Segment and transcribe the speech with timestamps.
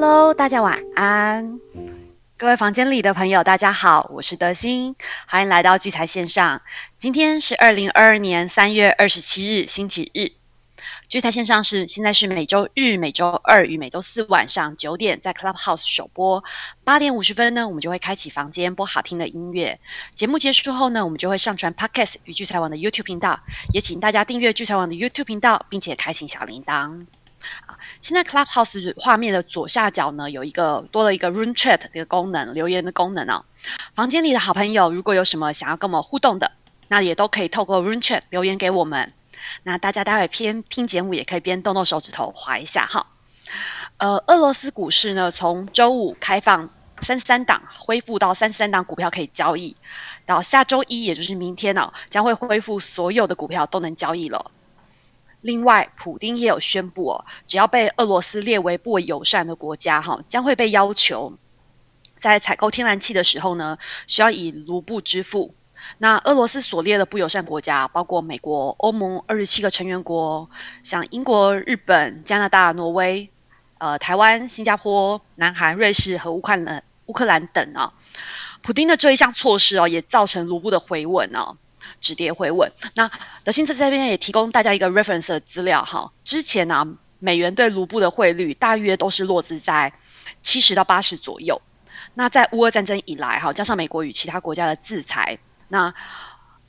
[0.00, 1.58] Hello，大家晚安。
[2.36, 4.94] 各位房间里的朋友，大家好，我是德心，
[5.26, 6.62] 欢迎来到聚财线上。
[7.00, 10.30] 今天是二零二二年三月二十七日，星期日。
[11.08, 16.44] 聚财线上是现在是每周日、每周二与每周四晚上九点在 Clubhouse 首播，
[16.84, 19.80] 八点五十分呢，我们就会开启房间播好听的音乐。
[20.14, 23.40] 节目结束后呢，我们就会上传 Podcast 与聚财网的 YouTube 频道，
[23.72, 27.04] 也请大家订阅聚财网的 YouTube 频道，并且开启小铃铛。
[27.66, 33.44] 啊，现在 Clubhouse 画面的左下角呢，有一个多了一个 Room Chat 这个功能，留言的功能哦。
[33.94, 36.50] 房间里的好朋友，如果有什么想要跟我们互动的，
[36.88, 39.12] 那也都可以透过 Room Chat 留言给我们。
[39.62, 43.06] 那大家待会边听节目，也可以边动动手指头划一下哈。
[43.98, 46.68] 呃，俄罗斯股市呢，从周五开放
[47.02, 49.76] 三三档恢复到三三档股票可以交易，
[50.26, 54.50] 到下周一，也就是明天呢，将会恢复所有的股票都能交易了。
[55.40, 61.32] 另外，普丁也有宣布哦，只要被俄罗斯列为不友善的国家，哈，将会被要求
[62.18, 65.54] 在采购天然气的时候呢，需要以卢布支付。
[65.98, 70.50] 那俄罗斯所列的不友善国家包括美国、欧盟二十七个成员国，
[70.82, 73.30] 像英国、日本、加拿大、挪威、
[73.78, 77.94] 呃台湾、新加坡、南韩、瑞士和乌克兰、乌克兰等啊。
[78.60, 81.56] 普丁的这一项措施哦，也造成卢布的回稳哦。
[82.00, 82.70] 止跌回稳。
[82.94, 83.10] 那
[83.44, 86.10] 德信在这边也提供大家一个 reference 的资料哈。
[86.24, 86.86] 之前呢，
[87.18, 89.92] 美元对卢布的汇率大约都是落至在
[90.42, 91.60] 七十到八十左右。
[92.14, 95.38] 那在乌俄战争以来哈，加上美国与其他国家的制裁，
[95.68, 95.92] 那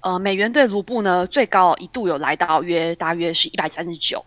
[0.02, 4.23] 呃美元对卢布呢最高一度有来到约大约是一百三十九。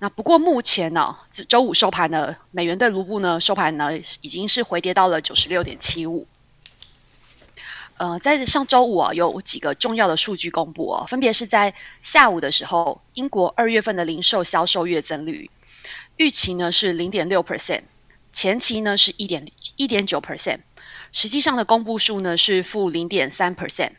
[0.00, 1.16] 那不过目前呢，
[1.48, 3.90] 周五收盘呢，美元对卢布呢收盘呢
[4.20, 6.26] 已经是回跌到了九十六点七五。
[8.04, 15.50] 呃，在上周五啊，有几个重要的数据公布哦，分别是在下午的时候，英国二月份的零售销售月增率
[16.18, 17.84] 预期呢是零点六 percent，
[18.30, 19.46] 前期呢是一点
[19.76, 20.58] 一点九 percent，
[21.12, 23.92] 实际上的公布数呢是负零点三 percent。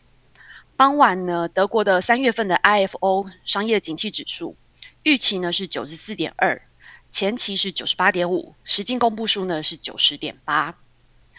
[0.77, 4.55] 傍晚呢，德国的三月份的 IFO 商业景气指数
[5.01, 6.61] 预期呢是九十四点二，
[7.09, 10.75] 前期是九十八点五，实际公布数呢是九十点八。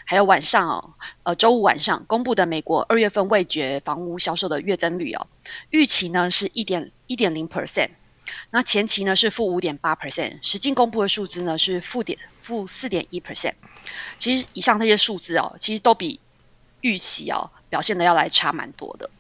[0.09, 0.95] 还有晚上哦，
[1.25, 5.27] 呃，周五晚上公布的美国二月份未决房屋销售的月增率哦，
[5.71, 7.91] 预期呢是一点一点零 percent，
[8.51, 13.55] 那前期呢是负五点八 percent，实际公布的数字呢是负点负四点一 percent。
[14.17, 16.21] 其实以上这些数字哦，其实都比
[16.83, 19.11] 预期哦表现的要来差蛮多的。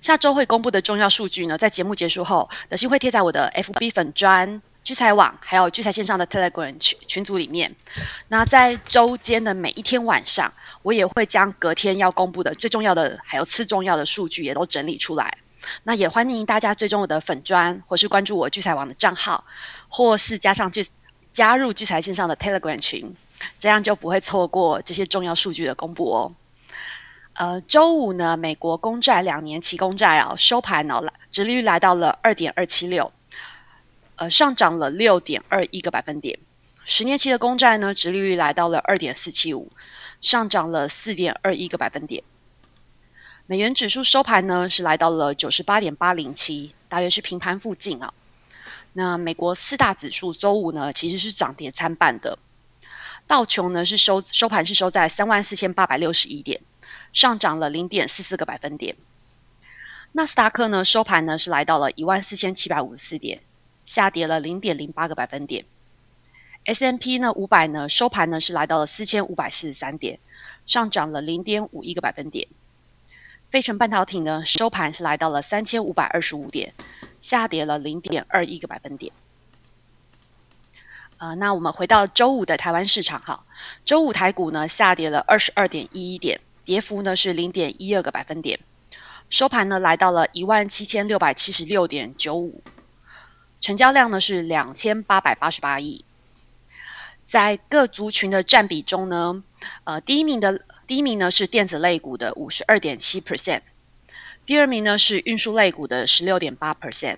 [0.00, 4.62] 下周会公布的重要数据呢，在节目结束后，德心会贴在我的 FB 粉砖。
[4.84, 7.74] 聚财网还有聚财线上的 Telegram 群群组里面，
[8.28, 10.52] 那在周间的每一天晚上，
[10.82, 15.38] 我也会将隔天要公布的最重要的还有次重要的数据也都整理出来。
[15.84, 19.42] 那也欢迎大家追踪我的粉砖，或是关注我聚财网的账号，
[19.88, 20.86] 或是加上聚
[21.32, 23.10] 加入聚财线上的 Telegram 群，
[23.58, 26.32] 这样就不会错过这些重要数据的公布哦。
[27.32, 33.10] 呃，周五呢，美国公债两年期公债啊收盘哦，来，殖率来到了二点二七六。
[34.16, 36.38] 呃，上涨了六点二一个百分点，
[36.84, 39.72] 十年期的公债呢，殖利率来到了二点四七五，
[40.20, 42.22] 上涨了四点二一个百分点。
[43.46, 48.14] 美元指数收盘呢是来到了九十八点八零七，大约是平盘附近啊。
[48.92, 52.38] 那美国四大指数周五呢其实是涨跌参半的，
[53.26, 56.60] 道琼呢是收收盘是收在三万四千八百六十一点，
[57.12, 58.94] 上涨了零点四四个百分点。
[60.12, 63.40] 纳斯达克呢收盘呢是来到了一万四千七百五十四点。
[63.84, 65.64] 下跌了零点零八个百分点
[66.64, 70.18] ，S M P 呢五百呢收盘呢是来到了四千五百四十三点，
[70.66, 72.48] 上涨了零点五一个百分点。
[73.50, 76.72] 费城半导体呢收盘是来到了三千五百二十五点，
[77.20, 79.12] 下跌了零点二一个百分点。
[81.18, 83.44] 呃，那我们回到周五的台湾市场哈，
[83.84, 88.58] 周五台股呢下跌了二十二点一一点，跌幅呢是零点一二个百分点，
[89.30, 92.60] 收盘呢来到了一万七千六百七十六点九五。
[93.64, 96.04] 成交量呢是两千八百八十八亿，
[97.24, 99.42] 在各族群的占比中呢，
[99.84, 103.62] 呃，第一名的第一名呢是电子类股的五十二点七 percent，
[104.44, 107.16] 第二名呢是运输类股的十六点八 percent，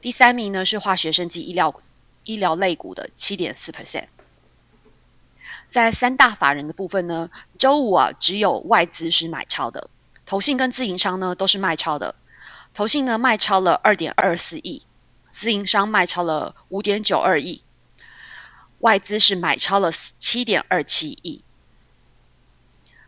[0.00, 1.72] 第三名呢是化学生技医疗
[2.24, 4.06] 医疗类股的七点四 percent。
[5.70, 9.88] 在三大法人的部分呢，周五啊只有外资是买超的，
[10.26, 12.16] 投信跟自营商呢都是卖超的，
[12.74, 14.82] 投信呢卖超了二点二四亿。
[15.36, 17.62] 自营商卖超了五点九二亿，
[18.78, 21.44] 外资是买超了七点二七亿。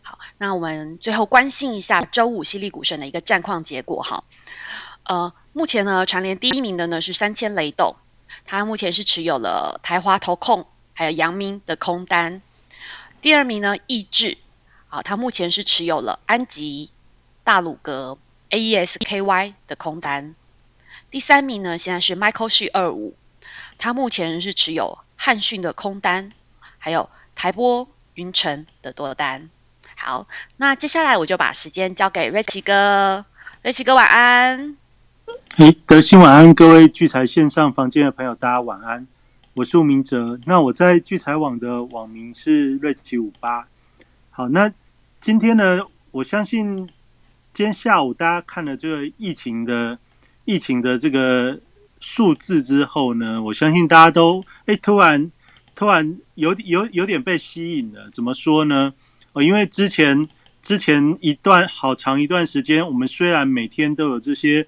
[0.02, 4.22] 好，那我们最后关心一下周五犀利股神的一个战况结果哈。
[5.04, 7.96] 呃，目前呢，传联第一名的呢是三千雷动，
[8.44, 12.42] 它目前是持有了台华投控，还有阳明的空单。
[13.22, 14.36] 第二名呢，易智，
[14.88, 16.90] 好，它目前是持有了安吉、
[17.42, 18.18] 大鲁阁、
[18.50, 20.34] AESKY 的空单。
[21.10, 23.14] 第三名呢，现在是 Michael She 二五，
[23.78, 26.30] 它目前是持有汉讯的空单，
[26.76, 29.48] 还有台波、云城的多单。
[29.96, 30.28] 好，
[30.58, 33.24] 那接下来我就把时间交给瑞奇哥，
[33.62, 34.76] 瑞奇哥晚安。
[35.56, 39.06] 哎，德兴晚安，各位聚财线上房间的朋友，大家晚安。
[39.54, 43.66] 我是吴明哲，那我在聚财网的网名是瑞奇五八。
[44.30, 44.70] 好，那
[45.20, 45.80] 今天呢，
[46.10, 46.86] 我相信
[47.54, 49.98] 今天下午大家看了这个疫情的
[50.48, 51.60] 疫情的这个
[52.00, 55.30] 数字之后呢，我相信大家都哎突然
[55.74, 58.08] 突然有有有点被吸引了。
[58.10, 58.94] 怎么说呢？
[59.34, 60.26] 哦，因为之前
[60.62, 64.66] 之前一段好长一段时间，我们虽然每天都有这些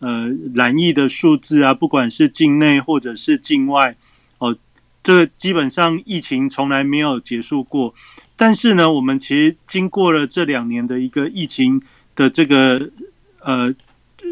[0.00, 3.96] 呃蓝疫的数字啊，不管是境内或者是境外。
[4.36, 4.54] 哦
[5.02, 7.94] 这基本上疫情从来没有结束过，
[8.36, 11.82] 但是呢，我们其实经过了这两年的一个疫情
[12.14, 12.90] 的这个
[13.40, 13.74] 呃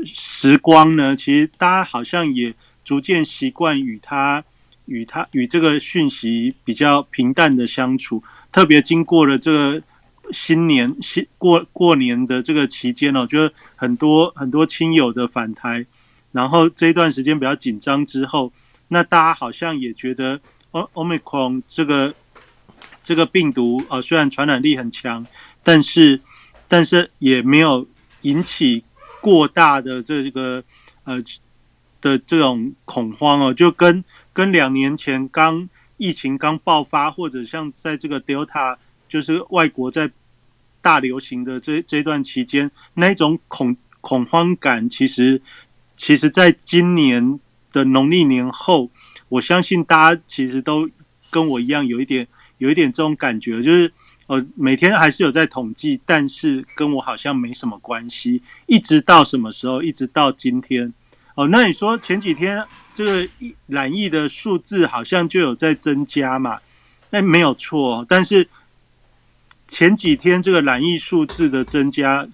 [0.05, 2.55] 时光呢，其实大家好像也
[2.85, 4.45] 逐渐习惯与它
[4.87, 8.23] 与它与这个讯息比较平淡的相处。
[8.53, 9.83] 特别经过了这个
[10.33, 15.87] 新年新过过年的这个期间哦，觉得很多很多亲友的返台，
[16.33, 18.53] 然后这一段时间比较紧张之后，
[18.89, 20.41] 那大家好像也觉得。
[20.73, 22.15] 奥奥密克戎这个
[23.03, 25.27] 这个病毒啊，虽然传染力很强，
[25.65, 26.21] 但是
[26.69, 27.89] 但是也没有
[28.21, 28.85] 引起
[29.21, 30.63] 过大的这个
[31.05, 31.23] 呃
[32.01, 38.77] 的这种恐慌哦，就跟跟两年前刚疫情刚爆发，或者像在这个 Delta
[39.09, 40.11] 就是外国在
[40.81, 45.41] 大流行的这这段期间，那种恐恐慌感，其实
[45.97, 47.39] 其实在今年
[47.73, 48.91] 的农历年后。
[49.31, 50.91] 我相信大家其实都
[51.31, 52.27] 跟我一样，有一点
[52.59, 53.93] 有一点这种感觉，就是
[54.31, 58.41] 呃每天还是有在统计，但是跟我好像没什么关系。
[58.67, 59.83] 一直到什么时候？
[59.83, 60.95] 一直到今天。
[61.35, 63.29] 哦，那你说前几天这个
[63.67, 66.61] 染疫的数字好像就有在增加嘛？
[67.11, 68.49] 那没有错，但是
[69.67, 72.29] 前几天这个染疫数字的增加，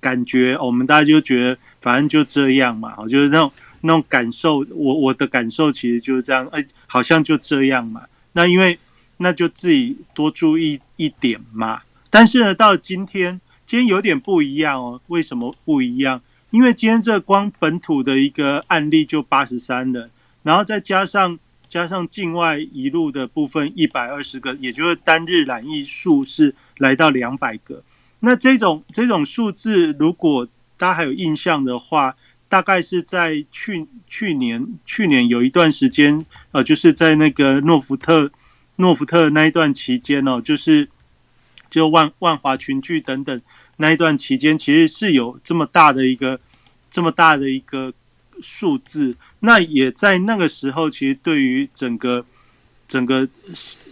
[0.00, 3.52] 感觉我们大家就觉得反正就这样嘛，就是那种。
[3.86, 8.00] 那种感受，我我的感受其实就是这样，哎，好像就这样嘛。
[8.32, 8.78] 那因为
[9.18, 11.82] 那就自己多注意一点嘛。
[12.10, 15.00] 但是呢，到今天，今天有点不一样哦。
[15.08, 16.20] 为什么不一样？
[16.50, 20.10] 因为今天这光本土的一个案例就八十三人，
[20.42, 21.36] 然后再加上
[21.68, 27.82] 加上境外一路的部分一百二十个，也就是单日染疫数是来到两百个。
[28.20, 30.46] 那这种这种数字，如果
[30.76, 32.14] 大家还有印象的话，
[32.48, 38.30] 大概是在去去年，去年有一段时间，呃，就是在那个诺福特，
[38.76, 40.88] 诺福特那一段期间哦，就是
[41.70, 43.40] 就万万华群聚等等
[43.76, 46.40] 那一段期间，其实是有这么大的一个
[46.90, 47.92] 这么大的一个
[48.40, 49.16] 数字。
[49.40, 52.24] 那也在那个时候，其实对于整个
[52.86, 53.28] 整个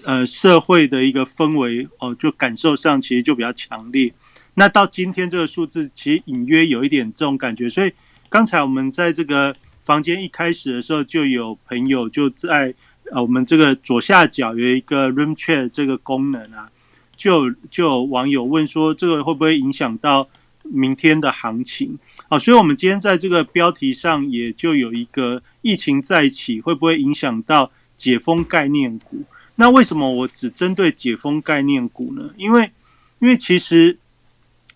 [0.05, 4.12] 呃社会的一个氛围哦，就感受上其实就比较强烈。
[4.55, 7.93] 那到今天这个数字，其实隐约有一点这种感觉，所以。
[8.32, 9.55] 刚才我们在这个
[9.85, 12.75] 房间一开始的时候，就有朋友就在
[13.12, 16.71] 呃我们这个左下角有一个 Room Chat 这个功能啊，
[17.16, 20.28] 就就有网友问说，这个会不会影响到
[20.62, 21.99] 明天的行情？
[22.28, 29.23] 啊，所以我们今天在这个标题上也就有一个疫情再起，会不会影响到解封概念股？
[29.57, 32.31] 那为什么我只针对解封概念股呢？
[32.38, 32.71] 因为
[33.19, 33.99] 因为其实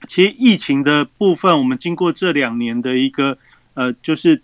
[0.07, 3.39] 其实疫情的部分，我们经过这两年的一个
[3.73, 4.43] 呃，就是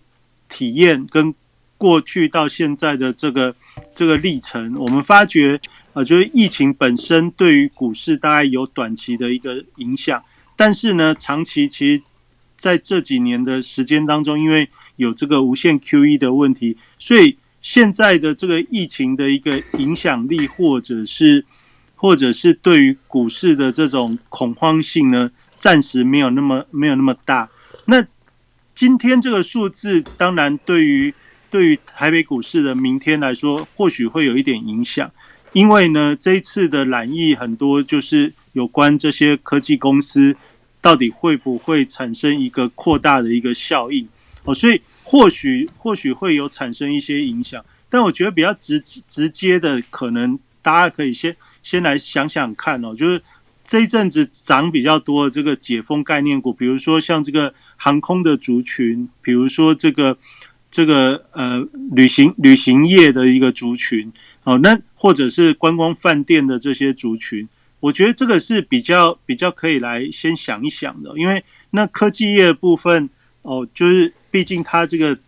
[0.49, 1.35] 体验跟
[1.83, 3.53] 过去到现在的这个
[3.93, 5.61] 这个历程，我们发觉，
[5.95, 10.23] 呃，就是疫情本身对于股市大概有短期的一个影响，
[10.57, 12.01] 但是呢，长期其实
[12.57, 21.45] 在这几年的时间当中，因为有这个无限 QE 的问题，所以现在的这个疫情的一个影响力，或者是
[21.97, 27.51] 或者是对于股市的这种恐慌性呢，暂时没有那么没有那么大。
[27.87, 28.07] 那
[28.73, 31.13] 今天这个数字，当然对于
[31.53, 35.13] 对于台北股市的明天来说，或许会有一点影响，
[35.53, 40.35] 因为呢，这一次的染疫很多就是有关这些科技公司
[40.81, 44.09] 到底会不会产生一个扩大的一个效应
[44.45, 53.23] 哦，所以或许或许会有产生一些影响，但我觉得比较直直接的，可能大家可以先先来想想看哦，就是
[53.67, 57.53] 这一阵子涨比较多的这个解封概念股，比如说像这个。
[57.85, 60.17] 航空的族群，比如说这个
[60.73, 64.13] 这个呃旅行旅行业的一个族群，
[64.43, 67.47] 哦，那或者是观光饭店的这些族群，
[67.79, 73.09] 我觉得这个是比较比较可以来先想一想的，因为那科技业部分
[73.43, 75.19] 哦，就是毕竟它这个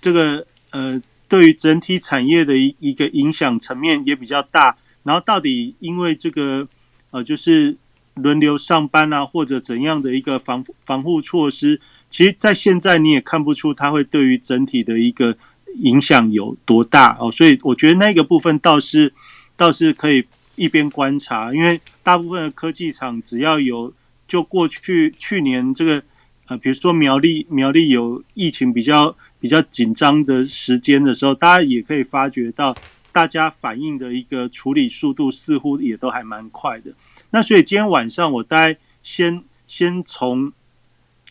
[0.00, 4.76] 这个呃，对于整体产业的一一个影响层面也比较大。
[5.02, 6.66] 然后到底因为这个
[7.10, 7.76] 呃，就是
[8.14, 15.36] 轮流上班啊，或者怎样的一个防防护措施，其实在现在你也看不出它会对于整体的一个。
[15.80, 17.30] 影响有多大哦？
[17.30, 19.12] 所以我觉得那个部分倒是
[19.58, 23.92] 倒是可以一边观察，因为大部分的科技厂只要有
[24.26, 26.02] 就过去去年这个
[26.46, 32.74] 呃，比如说苗栗苗栗有疫情比较比较紧张的时间的时候，大家也可以发觉到
[33.12, 36.90] 大家反应的一个处理速度似乎也都还蛮快的。
[37.28, 40.50] 那所以今天晚上我大概先先从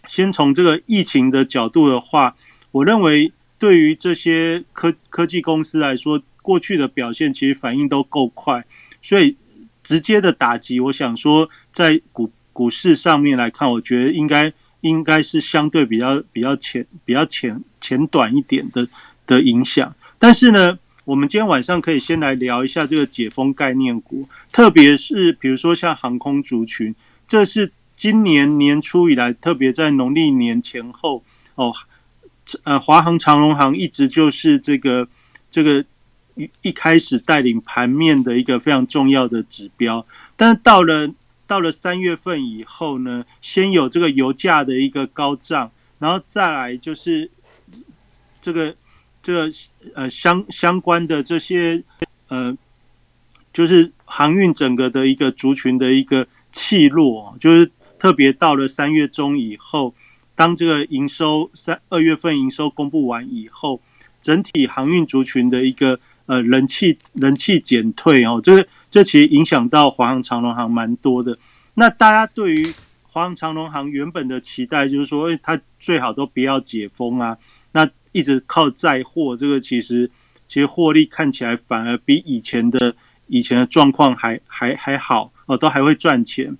[0.07, 2.35] 先从这个疫情的角度的话，
[2.71, 3.31] 我认为。
[3.57, 8.63] 对于这些科科技公司来说，过去的表现其实反应都够快，
[9.01, 9.37] 所以
[9.81, 18.85] 直接的打击，我想说在股股市上面来看，我觉得应该应该是相对比较比较浅、比较浅浅短一点的
[19.25, 19.95] 的影响。
[20.19, 26.93] 但是呢，我们今天晚上可以先来聊一下这个解封概念股，特别是比如说像航空族群，
[27.25, 31.23] 这是今年年初以来，特别在农历年前后
[31.55, 31.73] 哦。
[32.63, 35.07] 呃，华航、长荣航一直就是这个
[35.49, 35.83] 这个
[36.35, 40.05] 一一开始带领盘面的一个非常重要的指标，
[40.37, 41.09] 但是到了
[41.47, 47.27] 到了三月份以后呢，先有这个油价的一个高涨，然后再来就是
[48.39, 48.75] 这个
[49.23, 49.49] 这个
[49.95, 51.83] 呃相相关的这些
[52.27, 52.55] 呃，
[53.51, 57.71] 就是航运整个的一个族群的一个气落，就是
[58.05, 59.95] 特别到了三月中以后。
[60.35, 63.81] 当这个营收三二月份营收公布完以后，
[64.21, 71.35] 整体航运族群的一个呃人气人气减退哦，这个这其实影响到华航、长龙航蛮多的。
[71.73, 72.63] 那大家对于
[73.01, 77.35] 华航、长龙航原本的期待就是说，哎，它最好都不要解封啊，
[77.71, 80.11] 那一直靠载货，这个其实
[80.47, 82.93] 其实获利看起来反而比以前的
[83.27, 86.55] 以前的状况还还还好哦，都还会赚钱。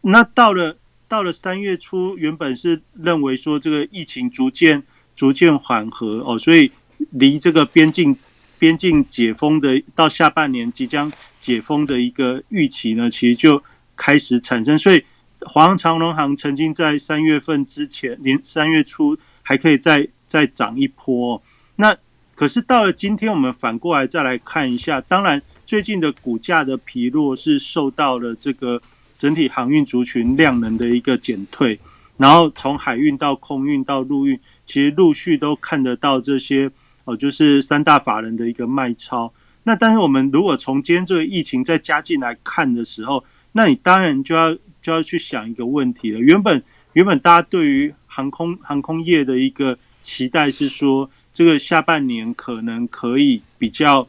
[0.00, 0.78] 那到了。
[1.10, 4.80] 到了三月初，原本是认为说这个疫情逐渐
[5.16, 6.70] 逐渐缓和哦，所以
[7.10, 8.16] 离这个边境
[8.60, 13.60] 边境解封的到下半年即将解封的一个预期呢，其实就
[13.96, 14.78] 开始产生。
[14.78, 15.04] 所以
[15.40, 21.42] 华航、长龙航曾经在三月份之前，连三月初还可以再再涨一波。
[21.74, 21.96] 那
[22.36, 28.80] 可是到了今天，我们反过来再来看一下，当然最近的股价的疲弱是受到了这个。
[29.20, 31.78] 整体航运族群量能的一个减退，
[32.16, 36.70] 然后从海运到空运到陆运，其实陆续都看得到这些
[37.04, 39.30] 哦，就是三大法人的一个卖超。
[39.64, 43.22] 那但是我们如果从今天这个疫情再加进来看的时候，
[43.52, 46.18] 那你当然就要就要去想一个问题了。
[46.18, 46.62] 原本
[46.94, 54.08] 原本大家对于航空航空业的一个期待是说，这个下半年可能可以比较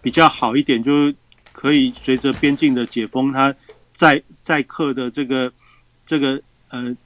[0.00, 1.14] 比较好一点，就是
[1.50, 3.52] 可以随着边境的解封，它。
[3.96, 5.50] 载载客的这个
[6.06, 6.96] 这个呃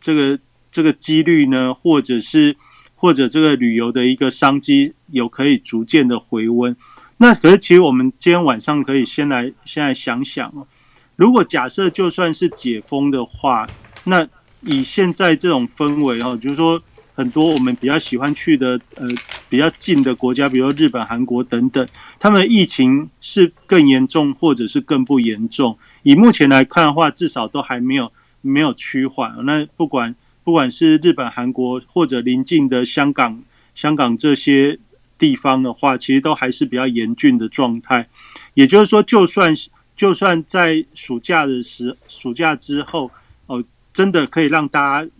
[0.00, 0.38] 这个
[0.70, 2.54] 这个几率呢，或者是
[2.94, 6.76] 或者这个旅游的一个商机有可以逐渐的回温。
[7.18, 10.66] 那可是其实我们今天晚上可以先来现在想想哦，
[11.14, 13.66] 如果假设就算是解封的话，
[14.04, 14.28] 那
[14.62, 16.82] 以现在这种氛围哦，就是说。
[17.12, 19.06] 很多我们比较喜欢去的，呃，
[19.50, 21.86] 比较近的国家，比如日本、韩国等等，
[22.18, 25.76] 他们疫情是更严重，或者是更不严重。
[26.02, 29.34] 以目前来看的话，至少都还没有没有趋缓。
[29.44, 30.14] 那不管
[30.44, 33.42] 不管是日本、韩国或者邻近的香港、
[33.74, 34.78] 香港这些
[35.18, 38.08] 地方的话，其实都还是比较严峻的状态。
[38.54, 39.54] 也就是说，就算
[39.96, 43.10] 就算在暑假的时暑假之后，
[43.46, 45.10] 哦，真的可以让大家。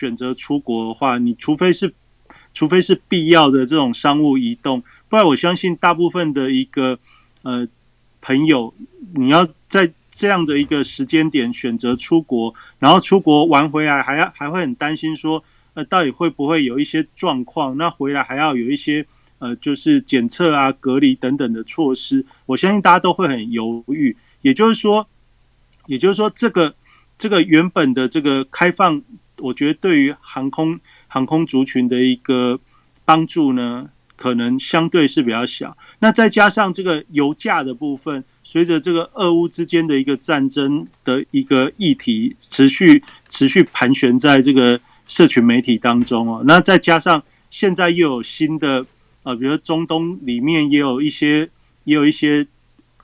[0.00, 1.92] 选择出国的话，你除非是，
[2.54, 6.96] 除非是必要的这种商务移动，不然我相信大部分的一个
[7.42, 7.66] 呃
[8.20, 8.72] 朋友，
[9.14, 15.40] 你要在这样的一个时间点选择出国，然后出国玩回来，还要还会很担心说，
[15.74, 17.76] 呃，到底会不会有一些状况？
[17.76, 19.06] 那回来还要有一些
[19.38, 24.16] 呃，就是检测啊、隔离等等的措施，我相信大家都会很犹豫。
[24.42, 25.06] 也就是说，
[25.86, 26.74] 也就是说，这个
[27.16, 29.00] 这个原本的这个开放。
[29.40, 32.58] 我觉得对于航空航空族群的一个
[33.04, 35.76] 帮助呢，可能相对是比较小。
[36.00, 46.42] 那再加上这个油价的部分，随着这个俄乌之间的一个战争的一个议题持续持续盘旋在这个社群媒体当中哦。
[46.46, 48.86] 那再加上现在又有新的
[49.24, 51.40] 呃，比如中东里面也有一些
[51.84, 52.46] 也有一些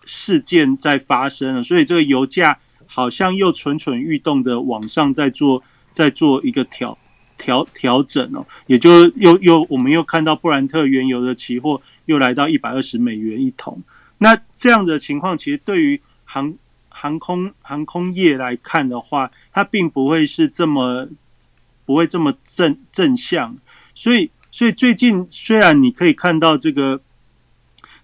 [0.05, 6.97] 事件在发生，所以这个油价好像又蠢蠢欲动的往上在做在做一个调
[7.37, 13.83] 调调整哦，也就又又我们又看到布兰特原油的期货又来到一百二十美元一桶，
[14.19, 16.55] 那这样的情况其实对于航
[16.89, 21.09] 航空航空业来看的话，它并不会是这么
[21.85, 23.57] 不会这么正正向，
[23.95, 27.01] 所以所以最近虽然你可以看到这个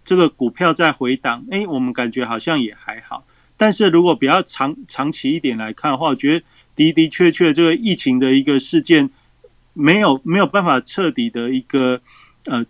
[0.05, 3.25] 这个股票在回档，哎，我们感觉好像也还好，
[3.57, 9.09] 但是如果比较长长期一点来看的话，我觉得的的确确这个疫情的一个事件
[9.73, 12.01] 没有没有办法彻底的一个
[12.47, 12.65] 呃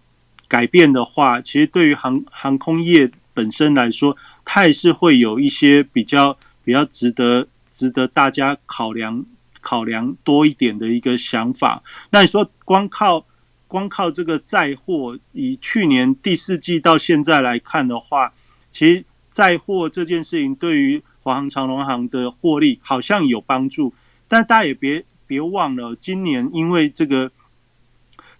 [0.50, 4.14] 改变的话，其实对于航航空业本身来说。
[4.52, 9.24] 它也是会有一些比较比较值得值得大家考量
[9.60, 11.80] 考量多一点的一个想法。
[12.10, 13.24] 那你说光靠
[13.68, 18.32] 光靠这个载货，以去年第四季到现在来看的话，
[18.72, 23.94] 其实载货这件事情对于华航、长龙航的获利好像有帮助，
[24.26, 27.30] 但大家也别别忘了，今年因为这个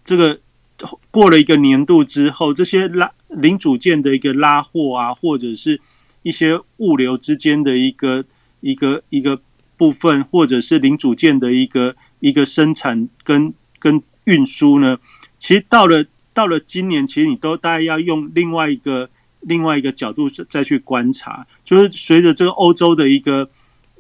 [0.05, 0.41] 这个
[1.11, 5.81] 过了一个年度之后，这些拉零组件的一个拉货啊，或者是
[6.23, 8.25] 一些物流之间的一个
[8.61, 9.41] 一个一个
[9.77, 14.99] 部分，或者是零组件的一个一个生产跟跟运输呢？
[15.39, 19.09] 其实到了到了今年，其实你都大概要用另外一个
[19.41, 23.49] 另外一个角度再去观察，就是随着这个欧洲的一个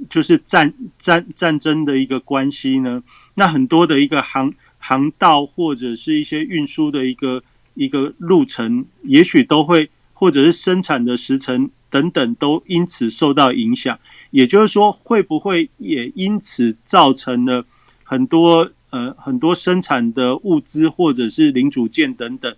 [0.08, 3.02] 就是战战战争的一个关系呢，
[3.34, 4.52] 那很多的一个航
[4.90, 7.40] 航道或者是一些运输的一个
[7.74, 11.70] 一个路程，也许都会或者是生产的时程。
[11.92, 13.98] 等等都因此受到影响，
[14.30, 17.66] 也就是说，会不会也因此造成了
[18.04, 22.54] 很多呃很多生产的物资或者是零组件等等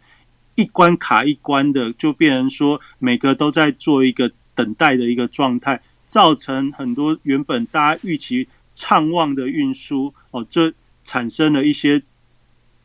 [0.55, 10.71] 一关卡一关的，就变成说每个都在做一个等待的一个状态，造成很多原本大家预期畅旺的运输哦，这
[11.05, 12.03] 产生了一些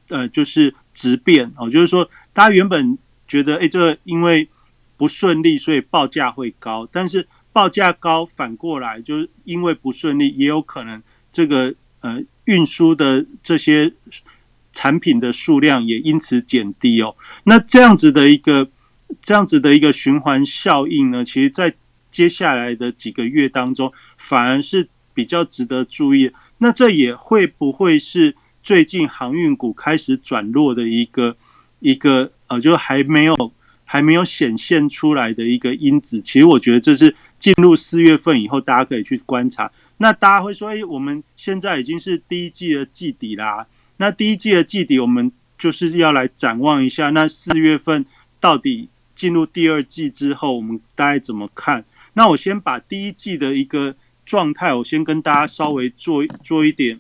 [0.10, 4.48] 呃就是质变哦，就是说大家原本觉得哎，这因为
[4.96, 6.88] 不顺利，所以报价会高。
[6.92, 13.92] 但是报价高，反过来就是因为不顺利，也有可能这个呃运输的这些
[14.74, 17.16] 产品的数量也因此减低哦。
[17.44, 18.70] 那这样子的一个
[19.22, 21.74] 这样子的一个循环效应呢，其实在
[22.10, 26.32] 接下来的几个月当中，反而是比较值得注意。
[26.60, 28.36] 那这也会不会是
[28.68, 31.38] 最近航运股开始转弱的一个
[31.80, 33.54] 一个呃，就还没有。
[33.90, 39.72] 还没有显现出来的一个因子，其实我觉得这是进入四月份以后，大家可以去观察。
[40.00, 43.66] 那大家会说，哎，我们现在已经是第一季的季底啦。
[43.96, 48.06] 那第一季的季底，我们就是要来展望一下，那四月份
[48.42, 51.86] 到底进入第二季之后，我们大概怎么看？
[52.12, 57.00] 那我先把第一季的一个状态，我先跟大家稍微做做一点，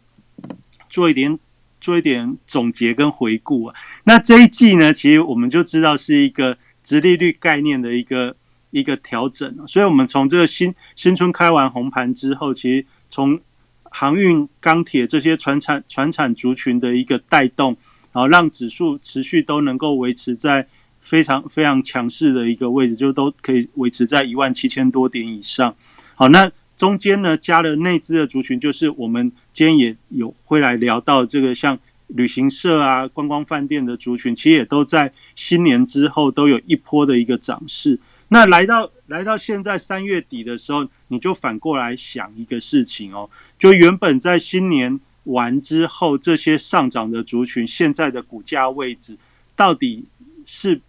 [0.89, 1.37] 做一点，
[1.81, 3.75] 做一点总结跟回顾啊。
[4.03, 6.57] 那这一季呢，其实我们就知道是一个。
[6.83, 8.33] 直利率概念的一个
[8.71, 13.37] 一个调整，所以我们从这个新新春开完红盘之后，其实从
[13.83, 17.75] 航运、钢铁这些船产船产族群的一个带动，
[18.13, 20.65] 然后让指数持续都能够维持在
[21.01, 25.75] 非常非常强势的一个位置，就都可以维持在一万七千多点以上。
[26.15, 31.79] 好，那中间呢加了内资的族群，就是我们今天也有会来聊到这个像。
[32.11, 37.99] 旅行社啊，观光饭店的族群，其实也都在新年之后都有一波的一个涨势。
[38.29, 49.17] 那来到来到现在三月底的时候，你就反过来想一个事情哦，就原本在新年完之后，这些上涨的族群现在的股价位置
[49.53, 50.05] 到底
[50.45, 50.79] 是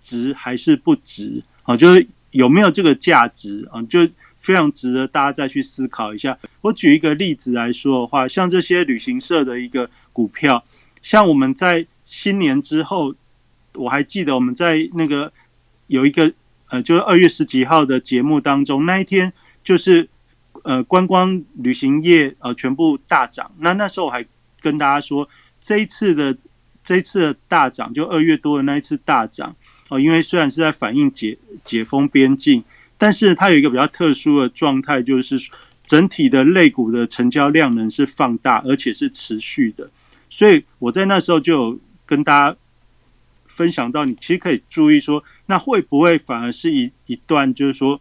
[0.00, 1.42] 值还是不值？
[1.64, 3.82] 啊，就是有没有这个价值啊？
[3.82, 4.08] 就
[4.48, 6.38] 非常值得大家再去思考一下。
[6.62, 9.90] 我举一个例子来说的话，像这些旅行社的一个。
[10.18, 10.64] 股票，
[11.00, 13.14] 像我们在新年之后，
[13.74, 15.32] 我还记得我们在那个
[15.86, 16.32] 有一个
[16.70, 19.32] 呃，就是二月十几号的节目当中，那一天
[19.62, 20.08] 就是
[20.64, 23.48] 呃观光旅行业呃全部大涨。
[23.58, 24.26] 那那时候我还
[24.60, 25.28] 跟大家说，
[25.60, 26.36] 这一次的
[26.82, 29.54] 这一次的大涨，就二月多的那一次大涨
[29.88, 32.64] 哦，因为虽然是在反映解解封边境，
[32.98, 35.38] 但是它有一个比较特殊的状态，就是
[35.86, 39.88] 整体的类股的成交量能是放大，而且是持续的。
[40.28, 42.56] 所以我在那时候就有跟大家
[43.46, 48.00] 分享到，你其实可以注意说，那会不会反而是一一段就是说，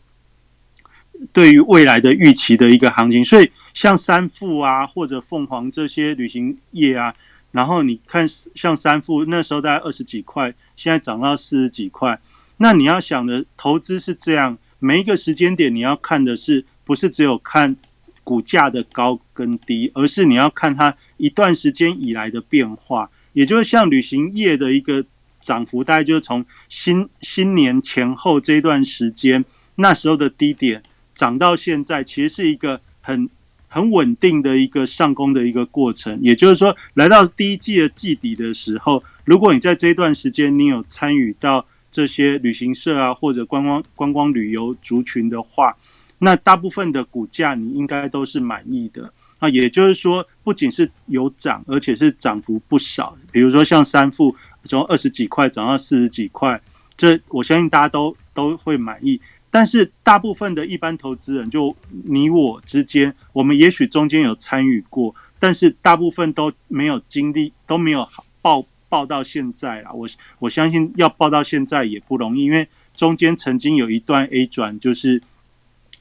[1.31, 3.23] 对于未来的预期的一个行情？
[3.23, 7.13] 所以像三富啊或者凤凰这些旅行业啊，
[7.51, 12.19] 然后你看像三富那时候大概二十几块，现在涨到四十几块。
[12.57, 17.75] 那你要想的投资是这样，每一个时间点你要看的是不是只有看
[18.23, 23.09] 股价的高跟低，而是你要看它一段时间以来的变化。
[23.33, 25.05] 也就是像旅行业的一个
[25.41, 30.81] 涨幅，大概就是从新新年前后这段时间，那时候的低点
[31.13, 33.29] 涨到现在，其实是一个很
[33.67, 36.19] 很稳定的一个上攻的一个过程。
[36.21, 41.65] 也就是说，来到第一季的季底的时候，如果你在这段时间你有参与到
[41.97, 45.75] 这些旅行社啊或者观光观光旅游族群的话，
[46.19, 49.11] 那大部分的股价你应该都是满意的。
[49.39, 53.17] 啊，也就是说，不仅是有涨，而且是涨幅不少。
[53.31, 56.61] 比如说像三富从二十几块涨到四十几块，
[56.95, 59.19] 这我相信大家都都会满意。
[59.49, 68.07] 但是大部分的一般投资人，就你我之间，我们也许中间有参与过，但是大部分都没有经历，都没有
[68.39, 69.91] 报报到现在啦。
[69.91, 70.07] 我
[70.39, 75.21] 我相信要报到现在也不容易，因为中间曾经有一段 A 转，就是。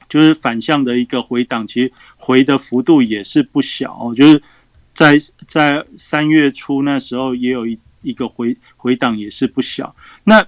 [0.09, 4.13] 就是反向的一个回档，其实回的幅度也是不小。
[4.15, 4.41] 就是
[4.93, 5.19] 在
[5.49, 9.93] 在三月初那时候，也有一一个回回档，也是不小。
[10.23, 10.47] 那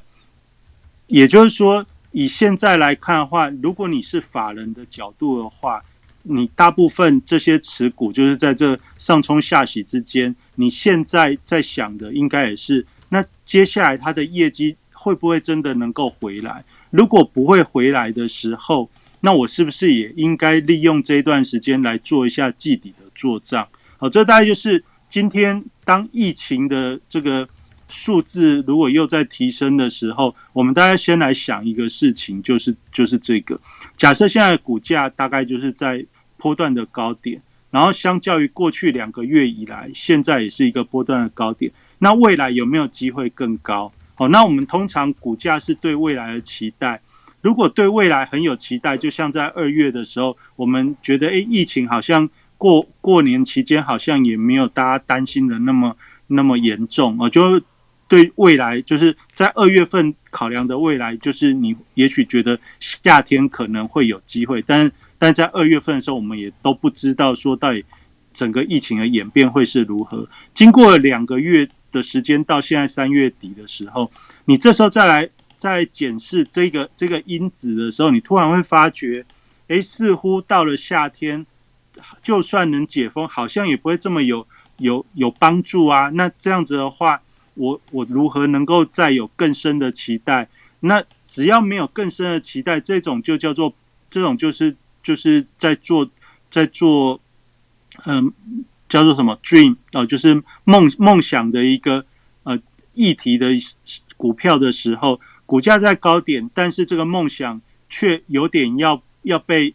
[1.07, 5.83] 也就是说，以现在来看的话，如果你是法人的角度的话，
[6.23, 16.63] 你大部分这些持股就是在这上冲下洗之间，你现在在想的应该也是，那接下来它的业绩会不会真的能够回来？
[16.91, 18.89] 如果不会回来的时候，
[19.21, 23.67] 那我是不是也应该利用这一段时间来做一下季底的做账？
[23.97, 27.47] 好，这大概就是今天当疫情的这个
[27.89, 33.59] 数字如果又在提升的时候，我们大家先来想一个事情，就是就是这个
[33.99, 36.03] 假设现在股价大概就是在
[36.37, 43.91] 波段的高点，然后相较于过去两个月以来，现在也是一个波段的高点，那未来有没有机会更高？
[44.15, 47.01] 好，那我们通常股价是对未来的期待。
[47.41, 55.95] 如果对未来很有期待，就像在二月的时候，我们觉得，诶，疫情好像过过年期间好像也没有大家担心的那么
[56.27, 57.61] 那么严重啊，就
[58.09, 67.85] 对未来就是在二月份考量的未来，就是你也许觉得夏天可能会有机会，但但在二月份的时候，我们也都不知道说到底
[68.33, 70.27] 整个疫情的演变会是如何。
[70.53, 74.11] 经过了两个月的时间，到现在三月底的时候，
[74.43, 75.29] 你这时候再来。
[75.59, 79.25] 在检视这个这个因子的时候，你突然会发觉，
[79.67, 81.45] 哎，似乎到了夏天，
[82.23, 86.09] 就算能解封，好像也不会这么有有有帮助啊。
[86.13, 87.21] 那这样子的话，
[87.59, 90.47] 我我如何能够再有更深的期待？
[90.79, 93.73] 那只要没有更深的期待，这种就叫做
[94.09, 96.09] 这种就是就是在做
[96.49, 97.19] 在做，
[98.05, 98.33] 嗯，
[98.87, 102.05] 叫做什么 dream 哦，就是梦梦想的一个
[102.43, 102.57] 呃
[102.93, 103.49] 议题的
[104.15, 105.19] 股票的时候。
[105.49, 109.73] 股价在高点，但是这个梦想却有点要要被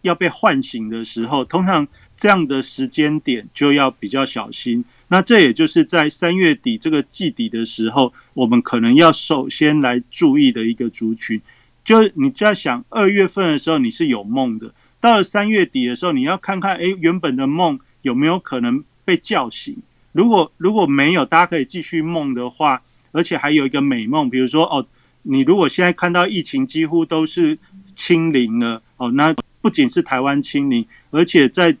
[0.00, 4.82] 要被唤醒的时候，通常这样的时间点就要比较小心。
[5.14, 11.40] 那这也就是在三月底这个季底的时候，我们可能要首先来注意的一个族群。
[11.84, 19.76] 就你就要想，二月份的时候你是有梦的，到了三月底的时候，你要看看，诶，原本的梦有没有可能被叫醒？
[20.10, 22.82] 如果如果没有，大家可以继续梦的话。
[23.12, 24.84] 而且还有一个美梦，比如说哦，
[25.22, 27.56] 你如果现在看到疫情几乎都是
[27.94, 31.76] 清零了哦，那不仅是台湾清零，而且在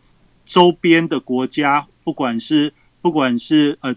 [0.46, 2.72] 周边的国家，不管是
[3.04, 3.94] 不管是呃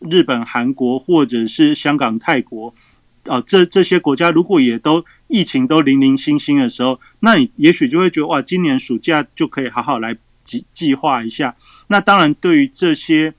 [0.00, 2.72] 日本、韩国或者是香港、泰国，
[3.24, 11.56] 啊，这这些国家如果也都疫情都零零星星的时候，那你也许就会觉得哇，今年暑假就可以好好来计计划一下。
[11.88, 13.34] 那当然，对于这些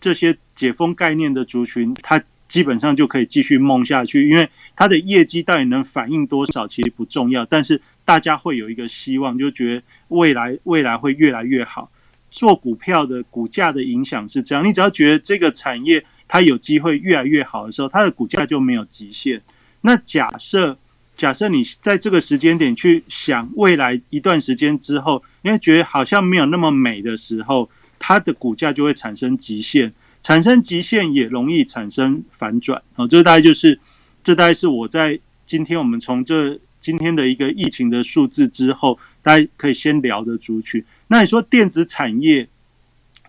[0.00, 11.90] 这些解封概念的族群，它基本上就可以继续梦下去，因为它的业绩到底能反映多少其实不重要，但是大家会有一个希望，就觉得未来未来会越来越好。
[12.30, 19.40] 做股票的股价的影响是这样，你只要觉得这个产业它有机会越来越好的时候，它的股价就没有极限。
[19.80, 20.76] 那假设
[21.16, 29.92] 假设你在这个时间点去想未来一段时间之后，因为觉得好像没有那么美的时候，它的股价就会产生极限。
[30.22, 33.80] 产生极限也容易产生反转哦，这大概就是，
[34.22, 40.84] 这大概是我在今天我们从这今天的一个疫情的数字之后，大家可以先聊的族群。
[41.08, 42.48] 那你说电子产业，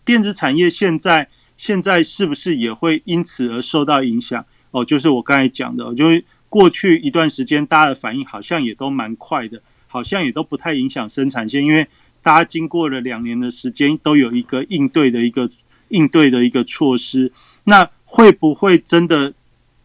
[0.05, 4.45] 电子产业现在现在是不是也会因此而受到影响？
[4.71, 11.85] 哦，就是我刚才讲的，就是过去一段时间大家的反应好像也都蛮快的，好像也都不太影响生产线，因为
[12.21, 15.49] 大家经过了两年的时间，都有一个应对的一个。
[15.91, 17.29] 应对的一个措施。
[17.65, 19.33] 那会不会真的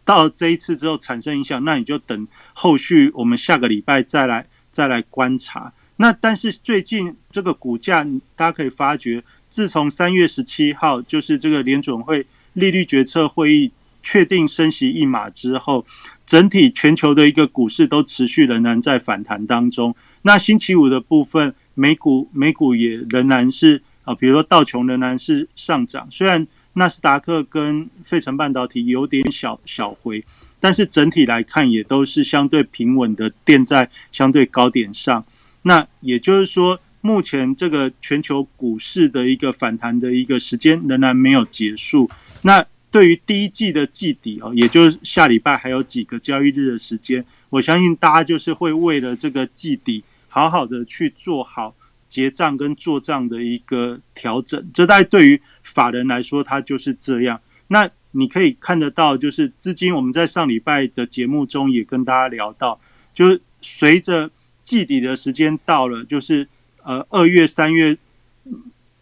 [0.06, 1.62] 到这一次之后产生影响？
[1.64, 5.70] 那你就等后续我们下个礼拜再来再来观察。
[5.96, 8.04] 那但是最近这个股价，
[8.36, 15.84] 大家可以发觉，自从三月十七号就是这个联准会利率决策会议确定升息一码之后，
[16.24, 19.94] 整体全球的一个股市都持续仍然在反弹当中。
[20.22, 26.46] 那星期五的部分，美股美股也仍然是啊，比如说道琼仍然是上涨，虽然
[26.78, 30.22] 纳斯达克跟费城半导体有点小小回，
[30.60, 35.24] 但是整体来看也都是相对平稳的垫在相对高点上。
[35.62, 42.08] 那也就是说，目前这个全球股市的一个反弹的一个时间仍然没有结束。
[42.42, 51.74] 那对于第一季的季底哦，也就是下礼拜还有几个交易日的时间，我相信大家就是会为了这个季底，好好的去做好
[52.08, 54.64] 结账跟做账的一个调整。
[54.72, 55.40] 这在对于
[55.76, 57.40] 法人来说，它就是这样。
[57.68, 62.80] 那你可以看得到，就是资金，我们在上礼拜的节目中也跟大家聊到，
[63.14, 64.30] 就是随着。
[64.66, 66.48] 季底的时间到了，就是
[66.82, 67.96] 呃二月、三月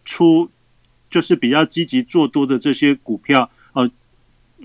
[0.05, 0.47] 初，
[1.09, 3.89] 就是比较积极做多的这些股票，呃，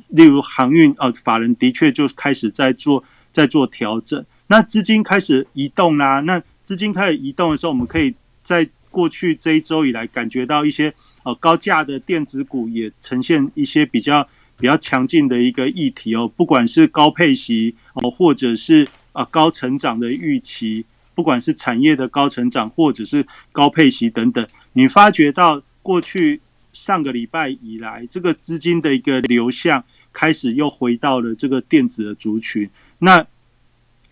[0.09, 4.23] 例如航运，呃，法人的确就开始在做在做调整。
[4.49, 20.85] 那资金开始移动啦，那资金开始移动的时候，我们可以在过去这一周以来感觉到一些呃高价的电子股也呈现一些比较比较强劲的一个议题哦，不管是高配息哦，或者是啊高成长的预期。
[21.13, 26.41] 不管是产业的高成长，或者是高配息等等，你发觉到过去
[26.73, 32.71] 上个礼拜以来，这个资金的一个流向开始又回到了这个电子的族群。
[33.01, 33.27] 那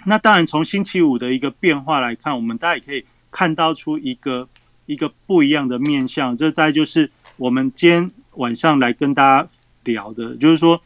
[0.05, 4.47] 那当然，从星期五的一个变化来看，我们大家也可以看到出一个
[4.89, 6.37] 一个不一样的面向。
[6.37, 9.49] 这大概就是我们今天晚上来跟大家
[9.85, 10.83] 聊的，就是说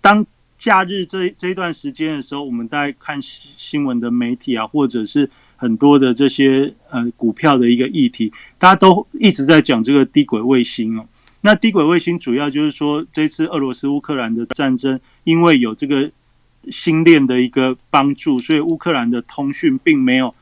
[0.00, 0.26] 当。
[0.60, 11.06] 假日这这一段时间的时候，我们在看新闻的媒体啊，或者是很多的这些呃股票的一个议题，大家都一直在讲这个低轨卫星哦。
[11.40, 16.10] 那低轨卫星主要就是说，这次俄罗斯乌克兰的战争，因为有这个
[16.70, 20.34] 星链的一个帮助，所以乌克兰的通讯并没有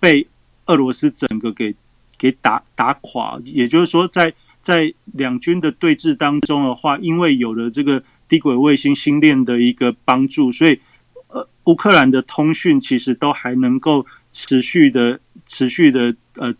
[0.00, 0.26] 被
[0.64, 1.74] 俄罗斯整个给
[2.18, 3.40] 给打打垮。
[3.44, 8.02] 也就是说，在在两军的对峙当中的话，因为有了这个。
[8.28, 10.78] 低轨卫星星链的一个帮助，所以
[11.28, 16.54] 呃，乌克兰的通讯其实都还能够持续的、持续的呃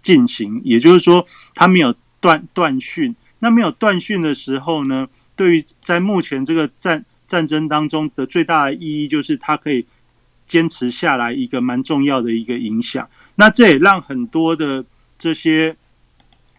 [0.00, 0.58] 进行。
[0.64, 3.14] 也就是说，它没有断断讯。
[3.40, 9.84] 那没有断讯的时候呢，对于在目前这个战战争当中的最大的意义，就是它可以
[10.46, 13.06] 坚持下来一个蛮重要的一个影响。
[13.34, 14.82] 那这也让很多的
[15.22, 15.76] 这些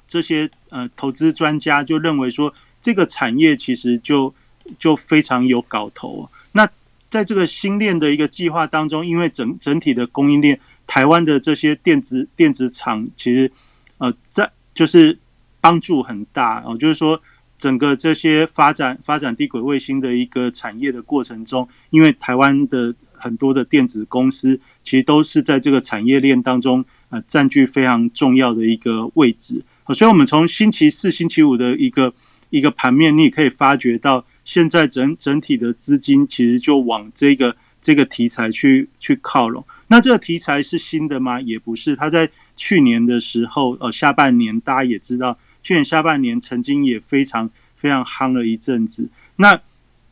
[0.07, 4.33] 这些呃投资专家就认为说，这个产业其实就
[4.79, 6.29] 就非常有搞头。
[6.53, 6.65] 那
[7.09, 13.51] 在这个新链的一个计划当中，因为整整体的供应链，台湾的这些电子电子厂其实
[13.97, 15.19] 呃在就是
[15.59, 16.77] 帮助很大哦。
[16.77, 17.21] 就是说，
[17.59, 29.63] 整个这些发展发展低轨卫星的一个产业的过程中，因为台湾的很多的电子公司其实都是在这个产业链当中呃占据非常重要的一个位置。
[29.93, 32.13] 所以，我们从星期四、星期五的一个
[32.49, 34.25] 一个盘面，你也可以发觉到。
[34.45, 39.65] 现在整整体的资金其实就往这个这个题材去去靠拢。
[39.87, 41.39] 那这个题材是新的吗？
[41.39, 41.95] 也不是。
[41.95, 49.07] 它在去年的时候，呃，下半年大家也知道，去年下半年曾经也非常非常夯了一阵子。
[49.37, 49.57] 那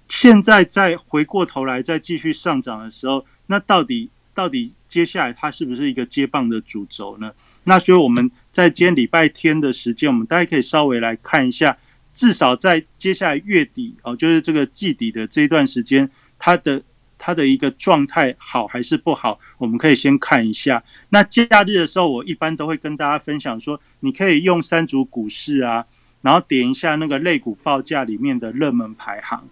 [0.08, 7.32] 现在再回过头来再继续上涨的时候，那到底到底接下来它是不是一个接棒的主轴呢？
[7.64, 11.78] 那所以我们在今天礼拜天的时间，我们大家可以稍微来看一下。
[12.14, 16.84] 至少在接下来月底哦，就是这个季底的这一段时间，它的
[17.18, 20.84] 它的一个状态好还是不好，我们可以先看一下。
[21.08, 25.86] 那假日的时候，我一般都会跟大家分享说，你可以用三组股市啊，
[26.22, 29.48] 然后点一下那个类股报价里面的热门排行。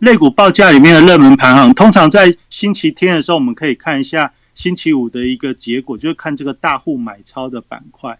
[0.00, 8.18] 类股报价里面的热门排行，通常在星期天的时候，我们可以看一下星期五的一个结果，就是看这个大户买超的板块。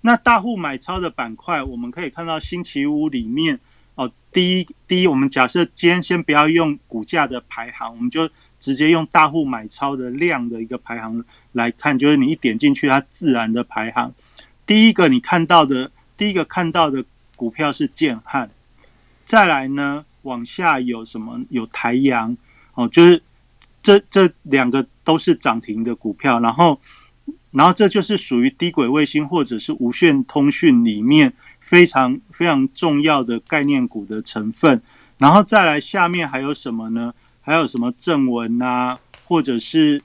[0.00, 3.60] 那大户买超的板块，我们可以看到星期五里面
[3.94, 8.28] 哦，第一第一，我们假设今天先不要用股价的排行，我们就
[8.58, 14.12] 直接用大户买超的量的一个排行来看，就是你一点进去，它自然的排行。
[14.66, 17.04] 第一个你看到的，第一个看到的
[17.36, 18.50] 股票是建汉，
[19.24, 21.40] 再来呢往下有什么？
[21.50, 22.36] 有台阳
[22.74, 23.22] 哦，就是
[23.82, 26.80] 这这两个都是涨停的股票，然后。
[27.52, 31.30] 然后这就是属于低轨卫星或者是无线通讯里面
[31.60, 34.80] 非常非常重要的概念股的成分。
[35.18, 37.12] 然后再来下面还有什么呢？
[37.42, 40.02] 还有什么正文啊，或者是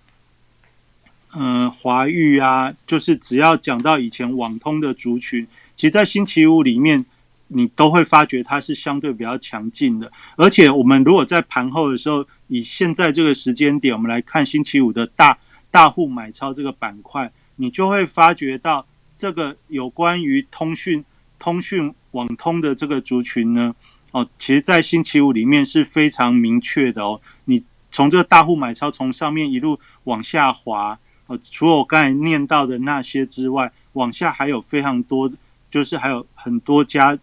[1.34, 2.73] 嗯华域啊？
[2.86, 7.06] 就是只要讲到以前网通的族群，其实，在星期五里面。
[7.49, 15.38] 你都会发觉它是相对比较强劲的，而且我们如果在盘后的时候，以现在这个时间点，我们来看星期五的大
[15.71, 21.03] 大户买超这个板块，你就会发觉到这个有关于通讯、
[21.39, 23.73] 通讯网通的这个族群呢，
[24.12, 27.21] 哦，其实在星期五里面是非常明确的哦。
[27.45, 35.31] 你从这个大户买超从上面一路往下滑，哦，除了我刚才念到的那些之外，往下还有非常多，
[35.71, 37.17] 就是还有很多家。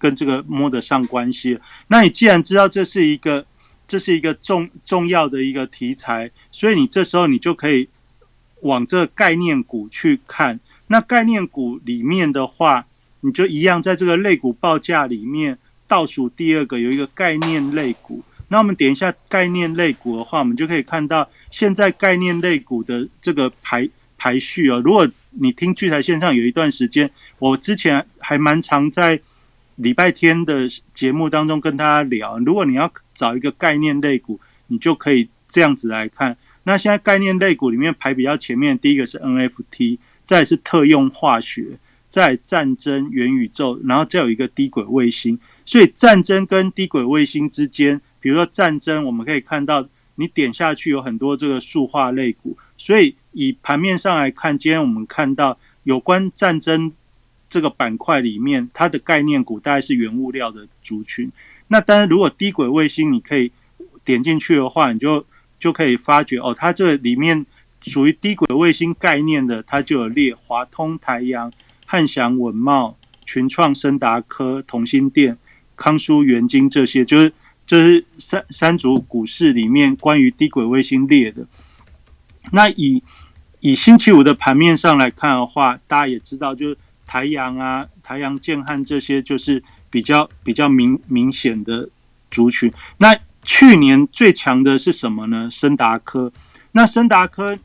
[0.00, 3.44] 跟这个摸得上关系，那你既然知道这是一个，
[3.86, 7.86] 这是一个重重要的一个题材，所以你这时候你就可以
[8.62, 10.58] 往这个概念股去看。
[10.86, 12.86] 那概念股里面的话，
[13.20, 18.22] 你就一样在这个类股报价里面倒数第二个有一个概念类股。
[18.48, 23.86] 那我们点一下概念类股的话，我们就可以看到现在概念类股的这个排
[24.16, 24.80] 排序哦。
[24.82, 29.20] 如果你听聚财线上有一段时间，我之前还蛮常在。
[29.80, 36.36] 礼拜天的节目当中跟大家聊，如果你要找一个概念类股，你就可以这样子来看。
[36.64, 41.78] 那现在概念类股里面排比较前面，第一个是 NFT，再是特用化学，
[42.10, 45.38] 再战争、元宇宙，然后再有一个低轨卫星。
[45.64, 52.54] 所以战争跟低轨卫星之间，比如说战争，我们可以看到你点下去有很多这个塑化类股。
[52.76, 56.92] 所以以盘面上来看，今天我们看到有关战争。
[57.50, 61.30] 这个板块里面，它的概念股大概是原物料的族群。
[61.66, 63.50] 那当然，如果低轨卫星，你可以
[64.04, 65.26] 点进去的话，你就
[65.58, 67.44] 就可以发觉哦，它这里面
[67.82, 71.52] 属于低轨卫星概念的，它就有列华通、台阳、
[71.86, 75.36] 汉翔、文茂、群创、森达科、同心电、
[75.76, 77.32] 康舒、元晶这些，就是
[77.66, 81.46] 这是三三组股市里面关于低轨卫星列的。
[82.52, 83.02] 那以
[83.58, 86.78] 以星期五的盘面上来看的话，大家也知道，就是。
[87.10, 91.88] 台阳啊，台阳建汉这些就是比较比较明明显的
[92.30, 92.72] 族群。
[92.98, 95.48] 那去年最强的是什么呢？
[95.50, 96.32] 森达科。
[96.70, 97.58] 那森达科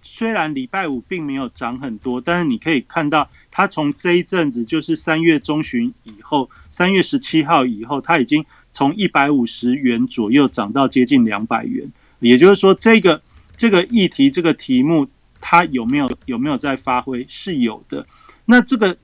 [0.00, 11.84] 虽然礼拜五并没有涨很多，但是你可以看到，它从这一阵子就是三月中旬以后，三月十七号以后，它已经从一百五十元左右涨到接近两百元。
[12.20, 13.20] 也就是说，这个
[13.56, 15.08] 这个议题这个题目，
[15.40, 17.26] 它有没有有没有在发挥？
[17.28, 18.06] 是有的。
[18.46, 18.96] 那这个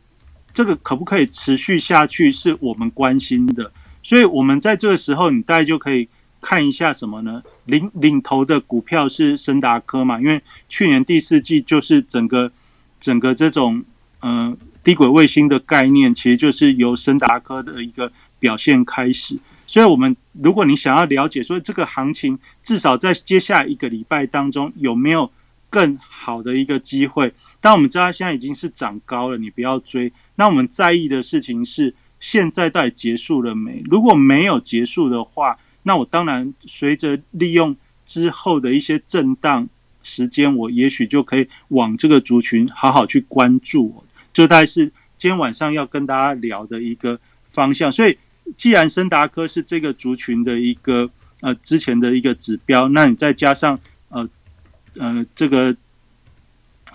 [0.52, 3.72] 这个可不可以持续下去，是我们关心的。
[4.02, 6.08] 所以，我们在这个时候，你大概就可以
[6.40, 7.42] 看一下什么呢？
[7.66, 10.20] 领领头的股票是森达科嘛？
[10.20, 12.50] 因为去年第四季就是整个
[12.98, 13.82] 整个这种
[14.22, 19.38] 嗯低轨卫星的概念，其实就是由森达科的一个表现开始。
[19.66, 25.30] 所以，我们如果你想要了解说这个行情，至少在接下来一个礼拜当中有没有？
[25.70, 30.12] 更好的一个机会，但我们知道现在已经是涨高了，你不要追。
[30.34, 33.82] 那我们在意的事情是，现在到底结束了没？
[33.88, 39.68] 如果没有结束的话，那我当然随着利用之后的一些震荡
[40.02, 44.04] 时间，我也许就可以往这个族群好好去关注。
[44.32, 47.92] 这大概是今天晚上要跟大家聊的一个方向。
[47.92, 48.18] 所以，
[48.56, 51.08] 既然森达科是这个族群的一个
[51.40, 53.78] 呃之前的一个指标，那你再加上
[54.94, 55.24] 呃。
[55.34, 55.74] 这个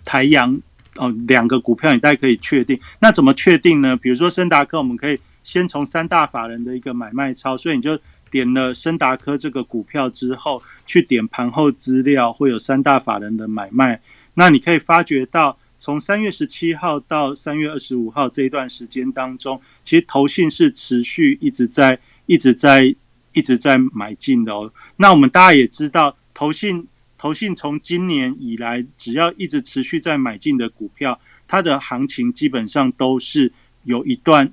[0.04, 0.62] 台阳
[0.98, 2.80] 哦，两个股票你大概可以确定。
[3.00, 3.98] 那怎么确定呢？
[3.98, 14.00] 比如说森达科，我们可以先从三大法人的一个买卖超，所以你就点了森达科这个股票之后，去点盘后资料，会有三大法人的买卖。
[14.36, 22.96] 那你可以发觉到，从三月十七号到三月二十五号这一段时间当中，其实投信是持续一直在、一直在、
[23.34, 24.72] 一直在买进的哦。
[24.98, 26.88] 那我们大家也知道，投信。
[27.26, 33.52] 投信从今年以来，只要一直持续在买进的股票，它的行情基本上都是
[33.84, 34.48] 有一段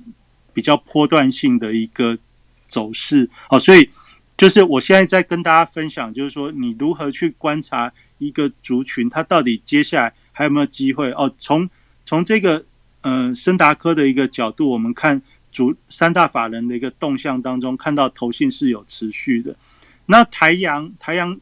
[0.55, 2.17] 比较波段性的一个
[2.67, 3.29] 走势。
[3.51, 3.91] 好，所以
[4.39, 11.11] 就是我现在在跟大家分享，就是说你如何去观察一个族群，它到底接下来还有没有机会？
[11.11, 11.69] 哦，从
[12.07, 12.65] 从这个
[13.03, 15.21] 嗯森达科的一个角度，我们看
[15.51, 19.55] 主三大法人的一个动向当中，看到投信是有持续的。
[20.07, 21.39] 那台阳台阳。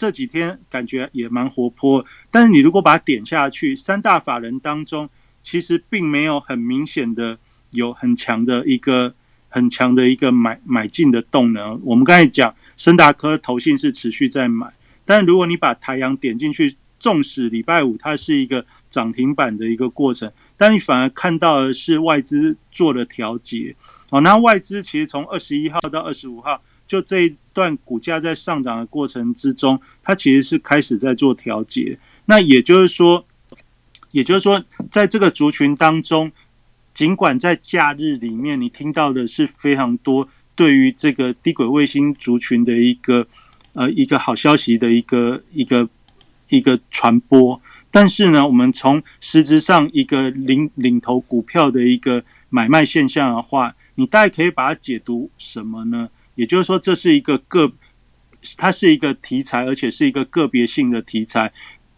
[0.00, 5.06] 这几天感觉也蛮活泼，但是你如果把它点下去，三大法人当中
[5.42, 7.36] 其实并没有很明显的
[7.72, 9.14] 有很强的一个
[9.50, 11.78] 很强的一个买买进的动能。
[11.84, 14.72] 我们刚才讲，深达科投信是持续在买，
[15.04, 23.76] 但如果你把太阳点进去，纵使礼拜五它是一个涨停板的一个过程，但你反而看到的是外资做了调节。
[24.08, 31.96] 哦，那外资其实从二十一号到二十五号，就这一段股价在上涨的过程之中，它其实是开始在做调节。
[32.24, 33.24] 那也就是说，
[34.10, 34.60] 也就是说，
[34.90, 36.32] 在这个族群当中，
[36.92, 43.24] 尽管在假日里面，你听到的是非常多对于这个低轨卫星族群的一个
[43.74, 45.88] 呃一个好消息的一个一个
[46.48, 47.62] 一个传播，
[47.92, 56.08] 但是呢，我们从实质上一个领领头股票的一个买卖现象的话，你大概可以把它解读什么呢？
[56.40, 57.70] 也就是说，这是一个个，
[58.56, 61.52] 它是一个题材，而且是一个个别性的题材，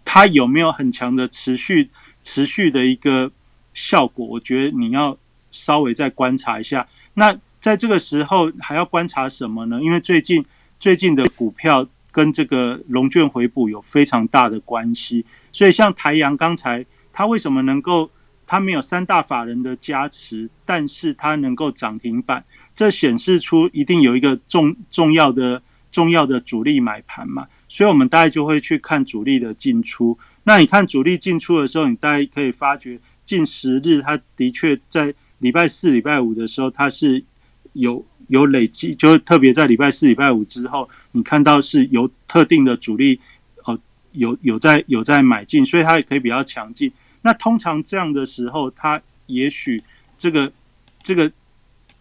[0.05, 1.91] 它有没有很强的持续？
[2.25, 3.31] 持续的一个
[3.75, 5.19] 效果，我觉得你要
[5.51, 6.87] 稍微再观察一下。
[7.15, 9.81] 那在这个时候还要观察什么呢？
[9.83, 10.45] 因为最近
[10.79, 18.09] 最近的股票跟这个龙卷回补有非常大的关系，所以像台阳刚才它为什么能够
[18.47, 22.45] 它没有三大法人的加持，但是它能够涨停板，
[22.83, 25.63] 这显示出一定有一个重重要的
[25.93, 30.19] 重要的主力买盘嘛，所以我们大概就会去看主力的进出。
[30.43, 37.23] 那你看主力进出的时候，你大概可以发觉近十日，它的确在礼拜四、礼拜五的时候，它是
[37.75, 43.21] 有有累积，就是特别在礼拜四、礼拜五之后，你看到是有特定的主力
[43.65, 43.79] 哦，
[44.11, 46.91] 有有在有在买进，所以它也可以比较强劲。
[47.21, 49.81] 那通常这样的时候，它也许
[50.19, 50.53] 这个
[51.05, 51.31] 这个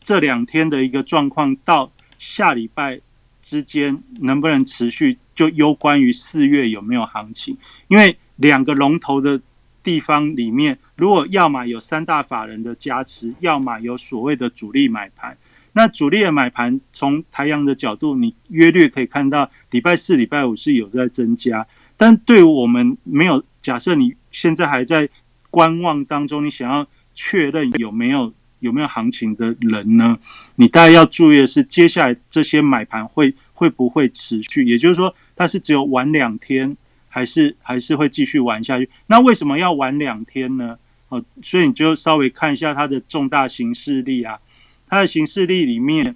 [0.02, 3.00] 这两天的一个状况到下礼拜
[3.42, 8.18] 之间能不能持续，就攸关于四月有没有行情，因为。
[8.38, 9.40] 两个龙头的
[9.84, 15.38] 地方里面，如果要么有三大法人的加持，要么有所谓的主力买盘。
[15.74, 21.68] 那主力的买盘，从台阳的角度，你约略可以看到，礼拜四、礼拜五是有在增加。
[21.98, 25.08] 但对我们没有假设，你现在还在
[25.52, 30.18] 观望当中，你想要确认有没有有没有行情的人呢？
[30.56, 34.64] 你大概要注意的是，接下来这些买盘会会不会持续？
[34.64, 36.76] 也就是说，它是只有玩两天。
[37.14, 38.90] 还是还是会继续玩下去。
[39.08, 40.78] 那为什么要玩两天呢？
[41.10, 44.40] 哦，所以你就稍微看一下它的重大形势力啊。
[44.88, 46.16] 它的形势力里面，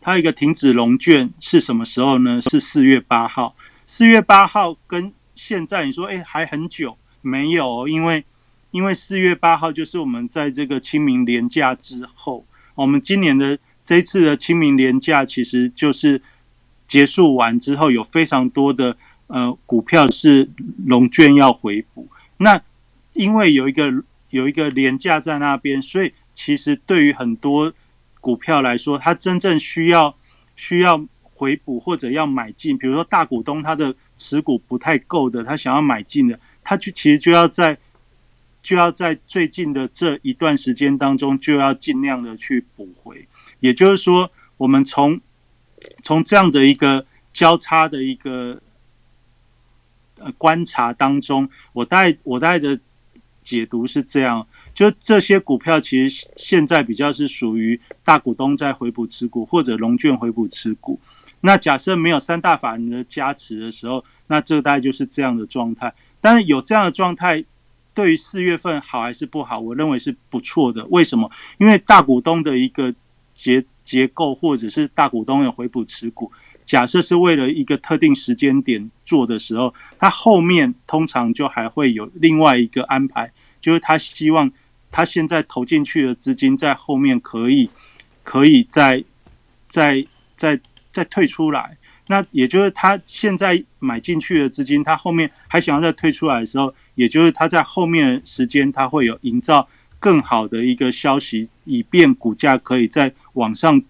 [0.00, 2.40] 它一个停止龙卷是什么时候呢？
[2.50, 3.54] 是四月八号。
[3.86, 7.86] 四月八号跟现在你说，哎，还很久没有？
[7.86, 8.24] 因为
[8.70, 12.44] 因为四月八号就是我们在这个清明连假之后，
[12.74, 16.20] 我们今年的这次的清明连假其实就是
[16.88, 18.96] 结束完之后，有非常多的。
[19.32, 20.50] 呃，股票是
[20.86, 22.08] 龙卷要回补，
[22.38, 22.60] 那
[23.12, 27.72] 因为有一个有一个廉价在那边，所以其实对于很多
[28.20, 30.12] 股票来说，它真正需要
[30.56, 37.78] 需要回补或者要买进，比如说大股东他的持股不太够的，他想要买进的，他就其实就要在
[38.62, 43.26] 就要在最近的这一段时间当中，就要尽量的去补回。
[43.60, 45.20] 也就是说，我们从
[46.02, 48.60] 从这样的一个交叉的一个。
[50.22, 52.78] 呃，观察当中，我带我带的
[53.42, 61.00] 解读是这样：，就这些股票其实现在比较是属于大股东在回补持股，或者龙卷回补持股。
[61.40, 65.90] 那假设没有三大法人的加持的时候，那这大概就是这样的状态。
[66.20, 67.42] 但是有这样的状态，
[67.94, 69.58] 对于四月份好还是不好？
[69.58, 70.84] 我认为是不错的。
[70.86, 71.30] 为什么？
[71.58, 72.94] 因为大股东的一个
[73.34, 76.30] 结结构，或者是大股东的回补持股。
[76.64, 84.48] 假设是为了一个特定时间点做的时候，他后面通常就还会有另外一个安排，就是他希望
[84.92, 87.68] 他现在投进去的资金在后面可以，
[88.22, 89.02] 可以再
[89.68, 90.60] 再再
[90.92, 91.76] 再退出来。
[92.06, 99.66] 那也就是他现在买进去的资金，他后面还想要再退出来的时候，也就是它在后面时间它会有营造
[99.98, 103.82] 更好的一个消息，以便股价可以在往上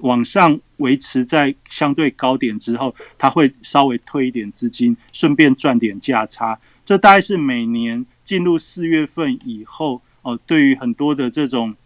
[0.00, 0.60] 往上。
[0.80, 6.58] 维持在相对高点之后，它会稍微推一点资金，顺便赚点价差。
[6.86, 11.76] 这大概是每年进入四月份以后哦，对于很多的这种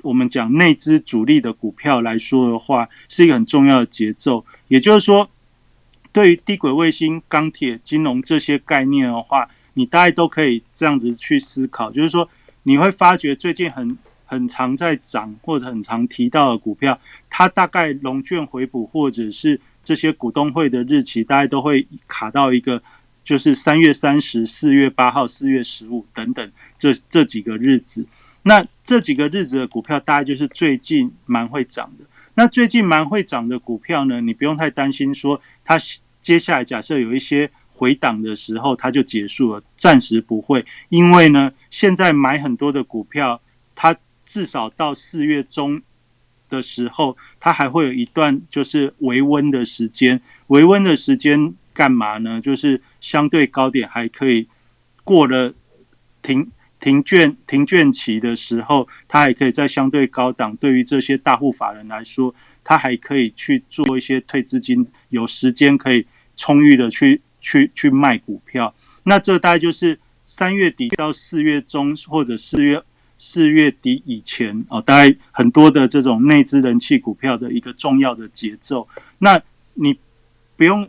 [0.00, 4.42] 我们讲内资主力的股票来说的话，是一个很重要的节奏。
[4.68, 5.28] 也就是说，
[6.12, 9.46] 对于低轨卫星、钢铁、金融这些概念的话，
[9.80, 11.90] 你大概都可以这样子去思考。
[11.90, 12.28] 就是说，
[12.64, 13.96] 你会发觉最近很。
[14.32, 16.96] 很常在涨或者很常提到的股票，
[17.28, 22.80] 它大概龙卷回补或者是这些股东会的日期，大概都会卡到一个，
[23.24, 28.06] 就是三月三十、四月八号、四月十五等等这这几个日子。
[28.44, 32.04] 那这几个日子的股票，大概就是最近蛮会涨的。
[32.34, 35.76] 那最近蛮会涨的股票呢，你不用太担心说它
[36.22, 37.50] 接下来假设有一些
[37.80, 43.40] 回档的时候它就结束了，暂时不会，因为呢，现在买很多的股票，
[43.74, 45.80] 它至少到四月中
[46.50, 52.38] 的时候，它还会有一段就是维温的时间，维温的时间干嘛呢？
[52.38, 54.46] 就是相对高点还可以
[55.02, 55.54] 过了
[56.20, 56.46] 停
[56.78, 66.06] 停卷停卷期的时候，它还可以在相对高档，对于这些大户法人来说，它还可以去做一些退资金，有时间可以
[66.36, 67.22] 充裕的去。
[67.40, 68.74] 去去卖股票，
[69.04, 72.82] 那这大概就是三月底到四月中或者四月
[73.18, 78.86] 四月底以前哦，大概很多的这种内资人气股票的一个重要的节奏。
[79.18, 79.40] 那
[79.74, 79.98] 你
[80.56, 80.88] 不用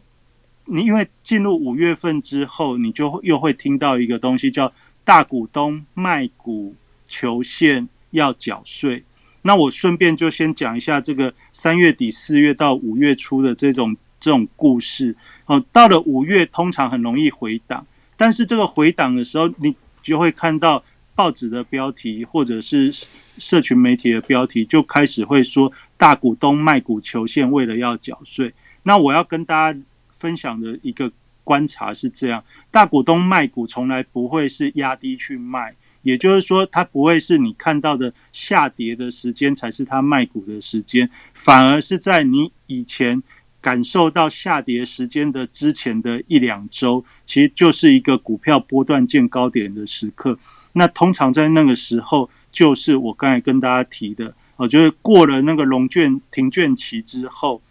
[0.66, 4.72] 你，因为进入五月份之后，你就又会听到一个东西叫
[5.04, 6.76] 大股东卖股
[7.08, 9.04] 求现要缴税。
[9.42, 15.16] 那我顺便就先讲一下这个三月底四月到五月初的这种这种故事。
[15.52, 17.86] 哦，到了五月，通常很容易回档，
[18.16, 20.82] 但是这个回档的时候，你就会看到
[21.14, 22.90] 报纸的标题或者是
[23.38, 28.54] 社群媒体的标题，就开始会说大股东卖股求现，为了要缴税。
[28.84, 29.80] 那我要跟大家
[30.18, 31.12] 分享的一个
[31.44, 32.42] 观察是这样：
[32.72, 43.22] 大股东卖股从来不会是压低去卖，也就是说，它不会是你看到的下跌的时间才是他卖股的时间，反而是在你以前。
[43.62, 50.38] 感受到下跌时间的之前的一两周，其实就是一个股票波段见高点的时刻。
[50.74, 57.62] 那通常在那个时候，就是我刚才跟大家提的，我觉得过了那个龙卷停卷期之后，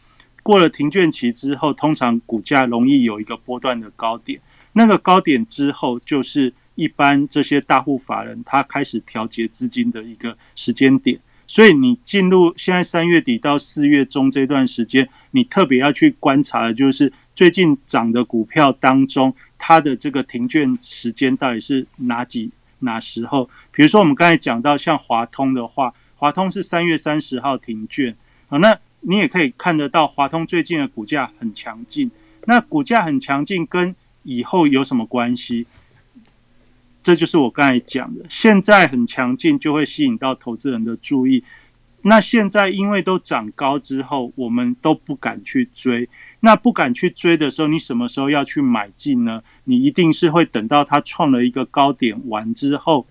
[0.43, 4.41] 过了停卷期之后，通常股价容易有一个波段的高点。
[4.73, 11.19] 那个高点之后，就是一般这些大户法人他开始调节资金的一个时间点。
[11.51, 23.51] 所以你进入现在三月底到四月中这段时间，你特别要去观察的就是最近涨的股票当中，它的这个停券时间到底是哪几哪时候？
[23.73, 28.15] 比如说我们刚才讲到像华通的话，华通是三月三十号停券
[28.49, 32.09] 啊，那你也可以看得到华通最近的股价很强劲。
[32.45, 33.93] 那股价很强劲跟
[34.23, 35.67] 以后有什么关系？
[37.03, 41.43] 这就是我刚才讲的，现在很强劲，就会吸引到投资人的注意。
[42.03, 46.09] 那现在因为都涨高之后，我们都不敢去追。
[46.41, 49.43] 那不敢去追的时候，你什么时候要去买进呢？
[49.65, 53.07] 你一定是会等到它创了一个高点完之后，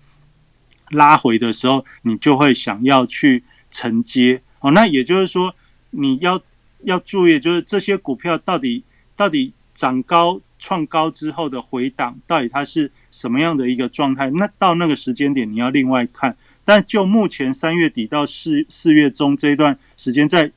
[0.90, 4.42] 拉回的时候，你就会想要去承接。
[4.58, 5.54] 哦，那也就是说，
[5.90, 6.40] 你要
[6.82, 8.82] 要注意，就是这些股票到底
[9.14, 12.92] 到底涨高创高之后的回档，到底它是。
[13.12, 14.30] 什么样的一个状态？
[14.30, 16.36] 那到那个时间点，你要另外看。
[16.64, 20.52] 但就目前三月底到四四月中这一段时间，在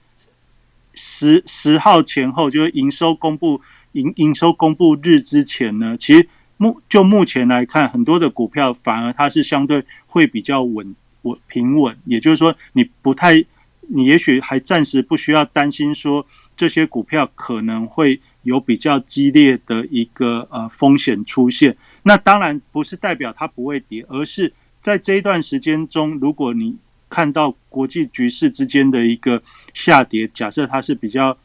[0.94, 3.60] 十十号前后，就是营收公布
[3.94, 11.98] 营营收公布日之前呢，其实目就目前来看，很多的股票反而它是相对会比较稳稳平稳。
[12.06, 13.44] 也就是说，你不太，
[13.90, 16.24] 你也许还暂时不需要担心说
[16.56, 21.76] 这些股票可能会有比较激烈的一个呃风险出现。
[22.04, 26.76] 那当然不是代表它不会跌，而是在这一段时间中，如果你
[27.10, 29.42] 看到国际局势之间的一个
[29.74, 31.38] 下跌，假设它是比较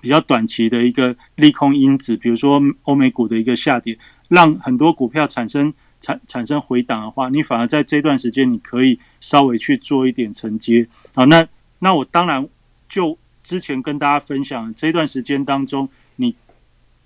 [0.00, 3.98] 比较短期的一个利空因子，比如说欧美股的一个下跌，
[4.28, 10.86] 让很多股票产生产产生回档的话，你反而在这段时间你可以稍微去做一点承接。
[11.14, 11.46] 好，那
[11.78, 12.46] 那我当然
[12.88, 15.88] 就之前跟大家分享这段时间当中，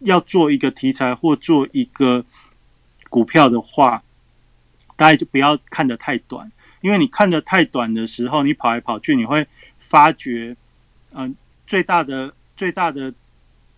[0.04, 2.24] 要做一个题材或做一个。
[3.10, 4.02] 股票的话，
[4.96, 6.50] 大家就不要看得太短，
[6.80, 9.46] 因为你看得太短的时候，你跑来跑去，你会
[9.78, 10.56] 发觉，
[11.12, 11.32] 嗯，
[11.64, 13.14] 最大的最大的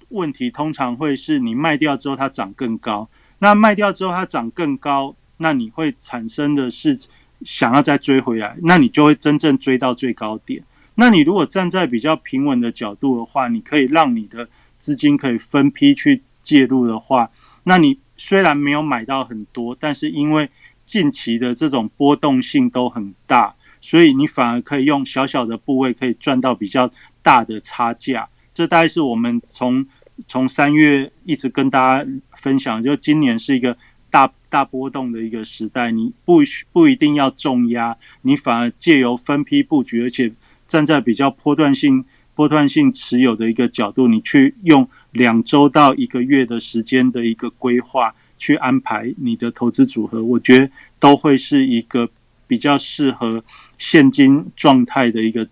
[0.09, 3.07] 问题通常会是你卖掉之后它涨更高，
[3.41, 6.99] 那卖掉之后它涨更高，那你会产生的是
[7.43, 10.64] 想要再追回来，那你就会真正追到最高点。
[10.95, 14.49] 那你如果站在比较平稳的角度的话，你可以让你的
[14.79, 17.31] 资金可以分批去介入的话，
[17.64, 17.99] 那你。
[18.18, 20.49] 虽然没有买到很多，但是因为
[20.87, 26.91] 近期的这种波动性都很大，所以你反而可以用小小的部位可以赚到比较
[27.22, 28.27] 大的差价。
[28.55, 29.87] 这大概是我们从
[30.27, 33.77] 从三月一直跟大家分享，就今年是一个
[34.11, 36.39] 大大波动的一个时代，你不
[36.72, 40.33] 不一定要重压，你反而借由分批布局，而且
[40.66, 42.03] 站在比较波段性
[42.37, 44.89] 波段性持有的一个角度，你去用。
[45.12, 52.07] 两周到一个月的时间的一个规划，去安排你的投资组合，我觉得都会是一个
[52.47, 53.43] 比较适合
[53.78, 55.49] 现金状态的一个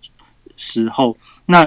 [0.58, 1.16] 时候。
[1.46, 1.66] 那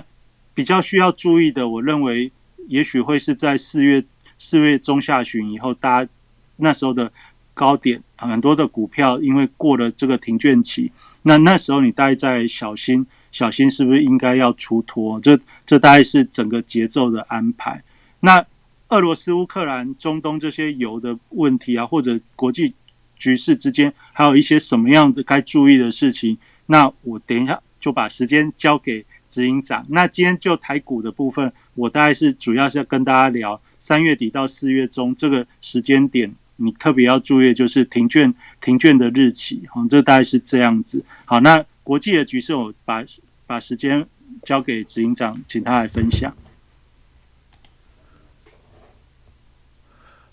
[0.54, 2.32] 比较需要注意的，我认为
[2.68, 4.04] 也许会是在四月
[4.38, 6.12] 四月中下旬以后，大家
[6.58, 7.12] 那时候的
[7.56, 10.92] 高点，很多的股票因为过了这个停券期，
[11.24, 13.04] 那那时候你大概在小心
[13.38, 15.20] 小心，是不是应该要出脱？
[15.22, 17.84] 这这大概是整个节奏的安排。
[18.22, 18.44] 那
[18.88, 22.74] 俄罗斯、乌克兰、中东这些油的问题啊，或者国际
[23.16, 26.36] 局势之间，还有一些什么样的该注意的事情？
[26.66, 29.86] 那我等一下就把时间交给执行长。
[29.90, 39.62] 那今天就台股的部分，我大概是主要是要跟大家聊三月底到四月中这个时间点，你特别要注意就是停券停券的日期。
[39.70, 41.06] 好，这大概是这样子。
[41.26, 43.04] 好，那国际的局势，我把
[43.48, 44.06] 把时间
[44.44, 46.32] 交给执行长，请他来分享。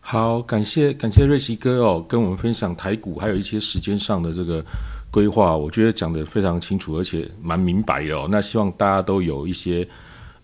[0.00, 4.62] 好，感谢感谢瑞奇哥哦，跟我们分享台股还有一些时间上的这个
[5.10, 8.28] 规划，我觉得讲的非常清楚，而且蛮明白哦。
[8.30, 9.88] 那希望大家都有一些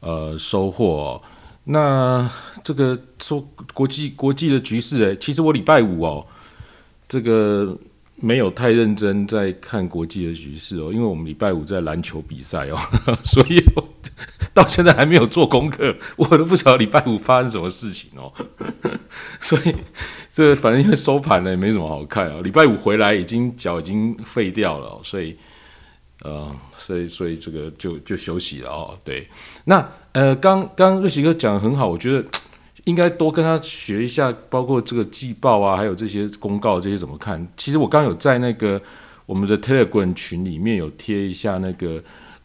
[0.00, 0.86] 呃收获。
[0.86, 1.22] 哦。
[1.64, 2.28] 那
[2.64, 6.26] 这个说国际国际的局势，诶，其实我礼拜五哦，
[7.06, 7.76] 这个
[8.20, 12.76] 没有太认真在看国际的局势哦，因为我们礼拜五在篮球比赛哦，
[13.24, 13.88] 所以我。
[14.52, 18.32] 到现在还没有做功课，我都不晓得礼拜五发生什么事情哦。
[19.38, 19.74] 所以
[20.30, 22.40] 这反正因为收盘了也没什么好看啊。
[22.42, 25.36] 礼拜五回来已经脚已经废掉了，所以
[26.22, 28.98] 呃，所以所以这个就就休息了哦。
[29.04, 29.26] 对，
[29.64, 32.28] 那呃，刚刚瑞奇哥讲的很好，我觉得
[32.84, 37.46] 应该多跟他学一下，包括这个季报啊，还有这些公告这些怎么看。
[37.56, 38.80] 其实我刚有在那个
[39.26, 42.02] 我们的 Telegram 群里面有贴一下那个。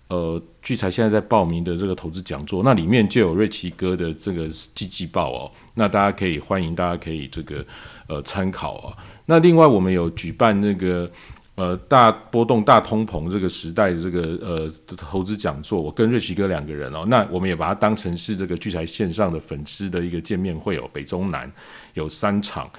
[0.07, 7.65] 呃，聚财现在在报名的这个投资讲座，那里面就有瑞奇哥的这个季季报哦，那大家可以欢迎，大家可以这个
[8.05, 8.95] 呃参考啊。
[9.25, 11.09] 那另外我们有举办那个
[11.55, 21.51] 呃大波动大通膨这个时代的这个呃投资讲座，我跟瑞奇哥两个人哦，那我们也把它当成是这个聚财线上的粉丝的一个见面会哦，北中南
[21.93, 22.69] 有三场，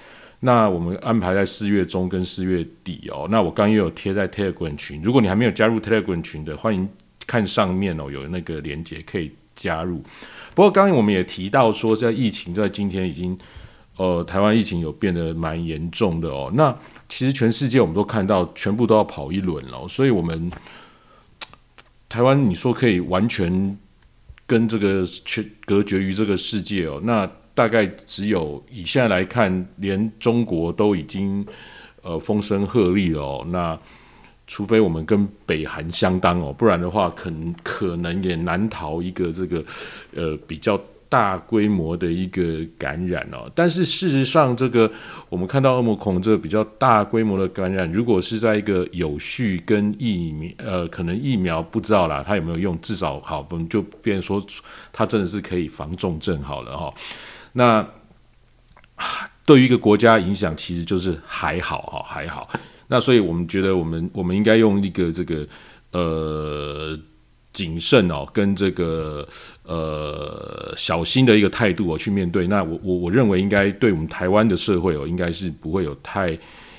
[0.40, 3.26] 那我们安排在四月中跟四月底哦。
[3.30, 6.88] 那我刚又有贴在 Telegram 群，如果你还没有加入 Telegram 群的，欢迎。
[7.28, 10.00] 看上面哦，有那个连接可以加入。
[10.54, 13.36] 不过刚刚我们也提到说，在疫情在今天已经，
[13.96, 16.50] 呃，台湾疫情有变得蛮严重的哦。
[16.54, 16.76] 那
[17.08, 19.88] 其实全世界我们都看到，全部都要跑一轮了。
[19.88, 20.50] 所以，我们
[22.08, 23.78] 台湾你说可以完全
[24.46, 27.00] 跟这个全隔绝于这个世界哦？
[27.04, 31.46] 那大概只有以现在来看，连中国都已经
[32.02, 33.46] 呃风声鹤唳了哦。
[33.48, 33.78] 那
[34.46, 39.64] 除非我们跟北韩相当哦，不然的话，可能可能也难逃一个这个
[40.14, 40.78] 呃比较
[41.08, 43.50] 大规模的一个感染哦。
[43.54, 44.90] 但是事实上，这个
[45.28, 54.44] 我们看到恶魔孔这个比较大规模的感染，如果是在一个有序跟疫苗呃，可能疫苗不知道啦，它有没有用，至少好，我们就变说
[54.92, 56.92] 它真的是可以防重症好了哈。
[57.52, 57.86] 那
[59.44, 62.48] 对于一个国家影响，其实就是还好哈，还好。
[62.88, 65.46] 那所以，我们觉得，我们我们应该用一个这个
[65.90, 66.96] 呃
[67.56, 69.26] 谨慎哦，跟这个
[69.64, 72.46] 呃小心的一个态度哦去面对。
[72.48, 76.38] 那我我我认为，应该对我们台湾的社会哦，应该是不会有太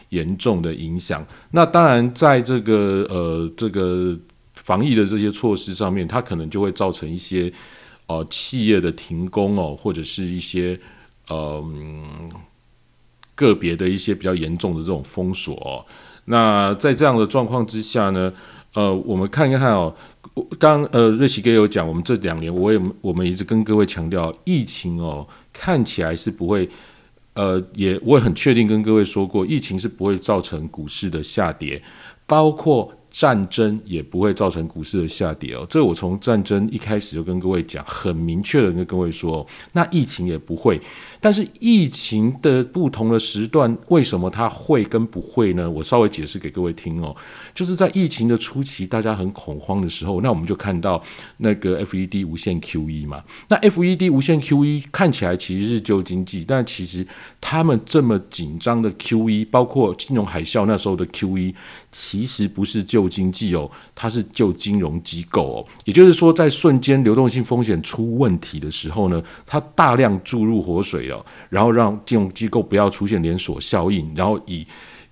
[0.09, 1.25] 严重的影响。
[1.49, 4.15] 那当然，在这个呃这个
[4.55, 7.51] 防疫的这些措施上面，它可能就会造成一些
[8.05, 10.79] 呃企业的停工哦，或者是一些
[11.27, 11.65] 呃。
[13.37, 15.85] 个别的一些比较严重的这种封锁哦，
[16.25, 18.33] 那在这样的状况之下呢，
[18.73, 19.95] 呃，我们看一看哦，
[20.59, 26.69] 刚呃瑞奇哥有讲，我们这两年我也我们一直跟各位强调，疫情哦看起来是不会，
[27.33, 31.81] 呃，也我也很确定跟各位说过，疫情是不会造成股市的下跌，
[32.25, 32.93] 包括。
[33.09, 40.79] 战争也不会造成股市的下跌哦，这我从战争一开始就跟各位讲，很明确的跟各位说，那疫情也不会。
[41.19, 45.69] 但是疫情的不同的时段，为什么它会跟不会呢？
[45.69, 47.15] 我稍微解释给各位听哦，
[47.55, 51.01] 就是在疫情的初期，大家很恐慌的时候，那我们就看到
[51.37, 57.05] 那个 FED 无限 QE 嘛，那 FED 无限 QE 看起来其实是救经济，但其实
[57.41, 61.55] 他们这么紧张的 QE，包括金融海啸那时候的 QE。
[61.89, 65.65] 其实不是救旧经济哦，它是旧金融机构哦。
[65.85, 74.65] 也就是说，在瞬间流动性风险出问题的时候呢，它大量注入活水哦，然后让金融机构不要出现连锁效应，然后以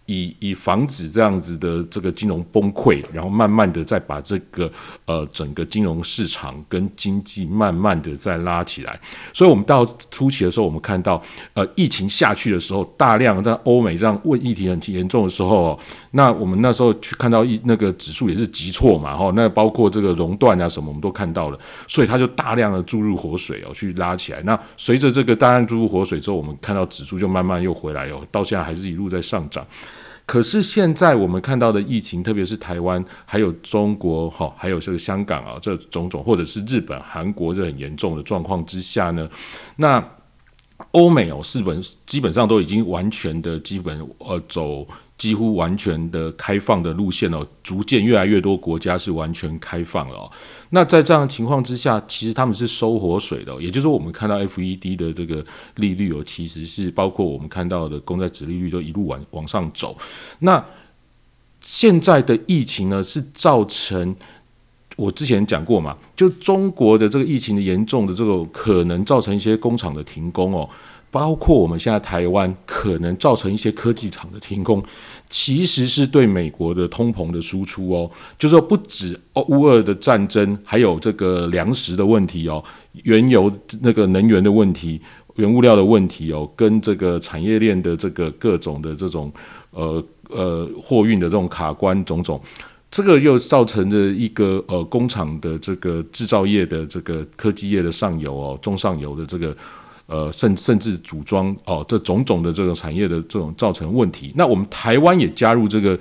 [0.07, 4.71] 以以防止这样子的这个金融崩溃，然后慢慢的再把这个
[5.05, 8.99] 呃整个金融市场跟经济慢慢的再拉起来。
[9.33, 11.21] 所以，我们到初期的时候，我们看到
[11.53, 15.79] 呃疫情下去的时候，大量在欧美这样问议题很严重的时候，
[16.11, 24.41] 那我们那时候去看到一那个指数也是急挫嘛，哈，那包括这个熔断啊什么，我们都看到了，所以它就大量的注入活水哦，去拉起来。
[24.43, 29.65] 那随着这个大量注入活水之后，我们看到指数就慢慢又回来哦，到现在还是一路在上涨。
[30.25, 39.29] 可是现在我们看到的疫情，特别是台湾，还有中国，哈，还有这个香港啊，这种种，或者是日本、韩国这很严重的状况之下呢，
[39.77, 40.03] 那
[40.91, 44.87] 欧美哦，日本基本上都已经完全的基本呃走。
[45.17, 50.31] 几乎完全的开放的路线哦，逐渐越来越多国家是完全开放了哦。
[50.71, 55.43] 那在这样的情况之下，其实他们是收活水的，也就是说，我们看到 FED 的这个
[55.75, 59.97] 利率哦，其实是包括我们看到的公债值利率都一路往往上走。
[60.39, 60.63] 那
[61.61, 64.15] 现在的疫情呢，是造成
[64.97, 70.69] 我之前讲过嘛，就中国的这个疫情的严重的这个可能造成一些工厂的停工哦。
[71.15, 74.83] 包括我们现在台湾可能造成一些科技厂的停工，
[75.29, 82.61] 其实是对美国的通膨的输出哦，就是说不止乌俄的战争，还有这个粮食的问题哦，
[83.03, 83.49] 原油
[83.79, 84.99] 那个能源的问题，
[85.35, 89.31] 原物料的问题哦，跟这个产业链的这个各种的这种
[89.71, 92.41] 呃呃货运的这种卡关种种，
[92.91, 99.55] 这个又造成的一个呃工厂的这个制造业的这个科技业的上游哦，中上游的这个。
[100.07, 105.97] 呃，甚甚至组装哦，这种种的这种产业的这种造成问题，那我们台湾也加入这个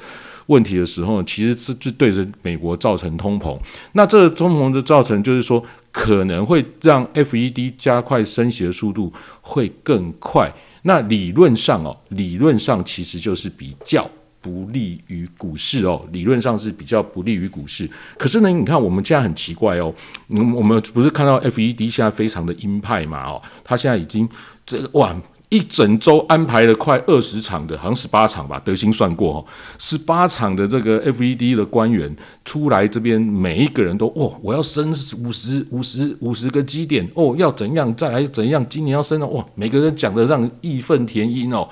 [0.46, 3.58] 问题的时候呢，其实是就对着美国造成通膨。
[3.92, 10.52] 那这个通膨的造成，就是说可能会让 FED 加快升息的速度会更快。
[10.82, 14.10] 那理论上哦，理论上其实就是比较。
[14.44, 17.88] 不利于股市哦，理论上是比较不利于股市。
[18.18, 19.94] 可是呢，你看我们现在很奇怪哦，
[20.28, 23.26] 我们不是看到 FED 现在非常的鹰派嘛？
[23.26, 24.28] 哦，他现在已经
[24.66, 25.16] 这哇
[25.48, 29.46] 一整周安排了快二十场的，好像十八场吧，德兴算过哦，
[29.78, 32.14] 十八场的这个 FED 的官员
[32.44, 34.90] 出来这边，每一个人都哦，我要升
[35.22, 41.66] 五十五十五十个基点哦，要怎样再来怎样，今年要升了哇，每个人讲的让义愤填膺哦，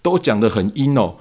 [0.00, 1.16] 都讲的很阴哦。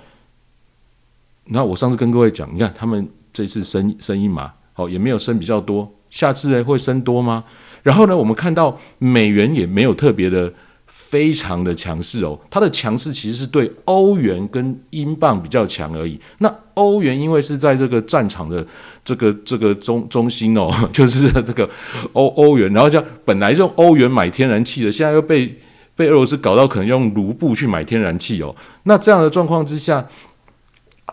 [1.46, 7.44] 那我上次跟各位讲，你看他们这次升升一码，好也没有升比较多，下次呢会升多吗？
[7.84, 10.54] 然后呢，我们看到美元也没有特别的
[10.86, 16.20] 非常的强势哦，它的强势其实是对欧元跟英镑比较强而已。
[16.38, 18.66] 那欧元因为是在这个战场的
[19.04, 21.68] 这个这个中中心哦， 就是这个
[22.14, 25.60] 欧欧元，然后叫本来用欧元买天然气的，现在又被
[25.96, 28.56] 被俄罗斯搞到可能用卢布去买天然气哦。
[28.84, 30.08] 那这样的状况之下。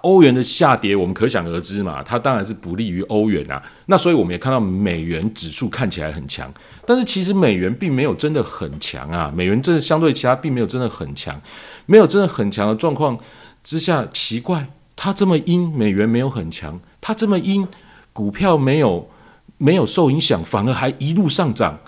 [0.03, 3.61] 欧元的下跌，我们可想而知嘛，它当然是不利于欧元啊。
[3.87, 6.53] 那所以我们也看到美元指数看起来很强，
[6.87, 9.33] 但是其实美元并没有真的很强啊。
[9.35, 11.41] 美元真的相对其他并没有真的很强，
[11.87, 13.19] 没有真的很强的状况
[13.65, 17.67] 之下，奇怪，它这么阴，美元没有很强，它这么阴，
[18.13, 19.11] 股票没有
[19.57, 21.81] 没有受影响，反而还一路上涨，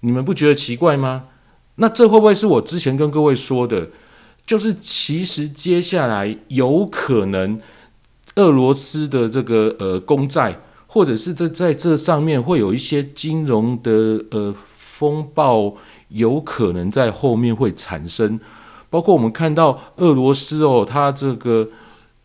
[0.00, 1.24] 你们不觉得奇怪吗？
[1.76, 3.88] 那这会不会是我之前跟各位说的？
[4.46, 7.58] 就是其实接下来有可能
[8.36, 13.90] 俄罗斯的这个呃公债，或者是在在这上面会有一些金融的
[14.30, 15.74] 呃风暴，
[16.08, 18.38] 有可能在后面会产生。
[18.90, 21.68] 包括我们看到俄罗斯哦，它这个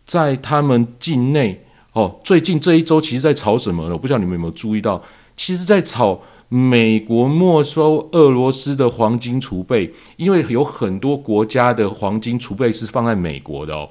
[0.05, 3.93] 在他们境内哦，最近这一周其实在炒什么呢？
[3.93, 5.01] 我不知道你们有没有注意到，
[5.35, 6.21] 其实在炒。
[6.49, 13.87] 美国没收俄罗斯的黄金储备，因为有很多国家的黄金储备是放在美国的哦。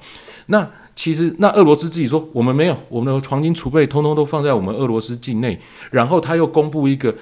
[0.47, 5.57] 那其实，那俄罗斯自己说我们没有，我们的黄金储备通通都放在我们俄罗斯境内。
[5.89, 7.15] 然后他又公布一个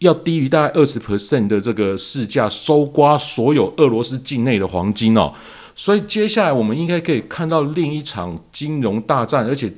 [0.00, 5.32] 要低于大概二十 percent 的这个市价收刮所有俄罗斯境内的黄金哦。
[5.74, 9.72] 所以接下来我们应该可以看到另一场金融大战，而且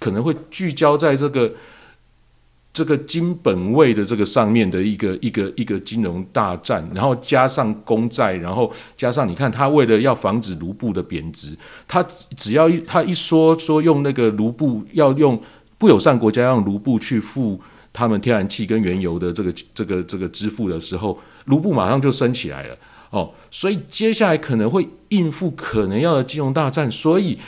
[0.00, 1.52] 可能会聚焦在这个。
[2.74, 11.56] 这个金本位的这个上面的一个一个一个金融大战，然后加上公债，然后加上你看，他为了要防止卢布的贬值，
[11.86, 12.04] 他
[12.36, 15.40] 只要一他一说说用那个卢布要用
[15.78, 17.60] 不友善国家用卢布去付
[17.92, 22.76] 他们天然气跟原油的这个这个这个支付的时候，卢布马上就升起来了
[23.10, 27.38] 哦，所以接下来可能会应付可能要的金融大战，所以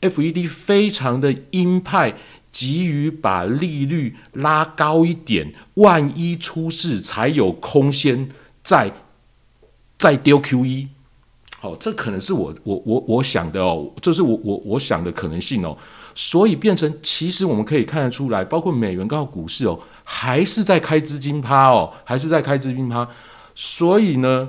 [0.00, 2.14] FED 非常的鹰派。
[2.52, 8.30] 急于把利率拉高一点，万一出事才有空间
[8.62, 8.92] 再
[9.98, 10.88] 再丢 QE。
[11.58, 15.78] 好，这可能是我我我我想的哦，这是我我我想的可能性哦，
[16.12, 23.08] 所以变成其实我们可以看得出来，包括美元高股市哦，还是在开资金趴哦，还是在开资金趴，
[23.54, 24.48] 所以呢，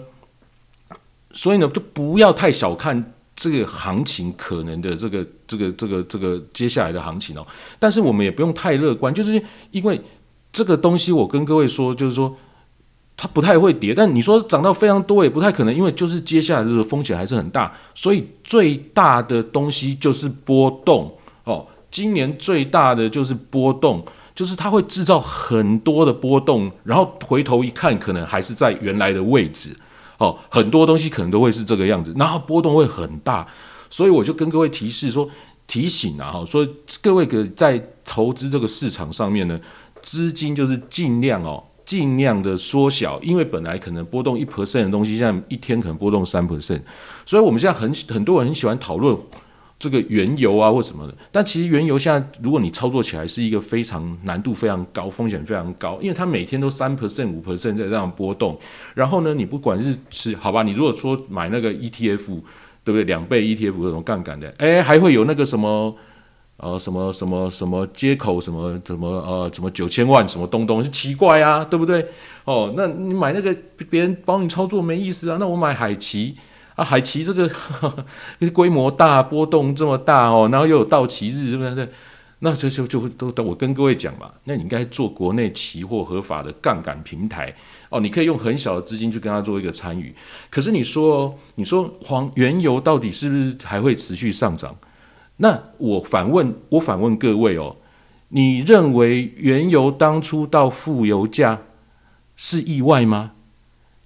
[1.31, 7.45] 所以呢，就不要太小看这个行情可能的这个这个这个这个接下来的行情哦，
[7.79, 10.01] 但是我们也不用太乐观，就是因为
[10.51, 12.35] 这个东西，我跟各位说，就是说。
[13.15, 21.67] 它不太会跌，但你说涨到非常多也不太可能，因为就是接下来的风险还是很大，所以最大的东西就是波动哦。
[21.91, 24.03] 今年最大的就是波动，
[24.33, 29.77] 就是它会制造很多的波动，然后回头一看，可能还是在原来的位置
[30.23, 30.39] 哦。
[30.49, 33.45] 很多东西可能都会是这个样子，然后波动会很大，
[33.89, 35.29] 所以我就跟各位提示说，
[35.67, 36.67] 提醒啊，哈，说
[37.01, 39.59] 各位个在投资这个市场上面呢，
[40.01, 41.63] 资金就是尽量哦。
[41.85, 46.79] 尽量的缩小，因为本来可能波动一 percent 的东西，现在一天可能波动三 percent，
[47.25, 49.15] 所以我们现在很很多人很喜欢讨论
[49.83, 51.13] 这个原油啊或什么的。
[51.31, 58.57] 但其实原油现在，如果你操作起来是一个非常难度非常高、风险非常高，因为它每天都三 percent、五 percent 在这样波动。
[58.93, 62.25] 然后呢，你不管是是好吧，你如果说买那个 ETF，
[62.83, 63.03] 对不对？
[63.03, 65.95] 两倍 ETF 这种杠杆的，哎，还会有那个什么。
[66.57, 72.05] 呃，什么什么什么接口，什么什么呃，什么九千万，什么东东，是奇怪啊，对不对？
[72.45, 73.53] 哦，那你买那个
[73.89, 76.37] 别人帮你操作没意思啊，那我买海奇
[76.75, 77.49] 啊，海奇这个
[78.53, 81.87] 规模大，波动这么大哦，然后又有到期日，对不对？
[82.39, 87.55] 那就就就都我跟各位讲嘛，那你应该做国内期货合法的杠杆平台
[87.89, 90.13] 哦，你可以用很小的资金去跟他做一个参与。
[90.49, 94.75] 可是你说，你说黄原油到底是不是还会持续上涨？
[95.37, 97.77] 那我反问，我反问各位哦，
[98.27, 101.61] 你认为原油当初到负油价
[102.35, 103.31] 是意外吗？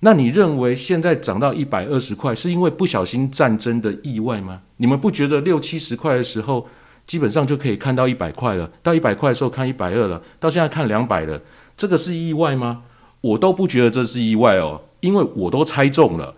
[0.02, 4.62] 那你认为现在涨到一百二十块，是因为不小心战争的意外吗？
[4.78, 6.68] 你们不觉得六七十块的时候，
[7.06, 11.42] 基本上就可以看到一百块了，到一百块的时候看一百二了，到现在看两百了，
[11.76, 12.84] 这个是意外吗？
[13.22, 16.36] 我都不觉得这是意外哦，因为我都猜中了。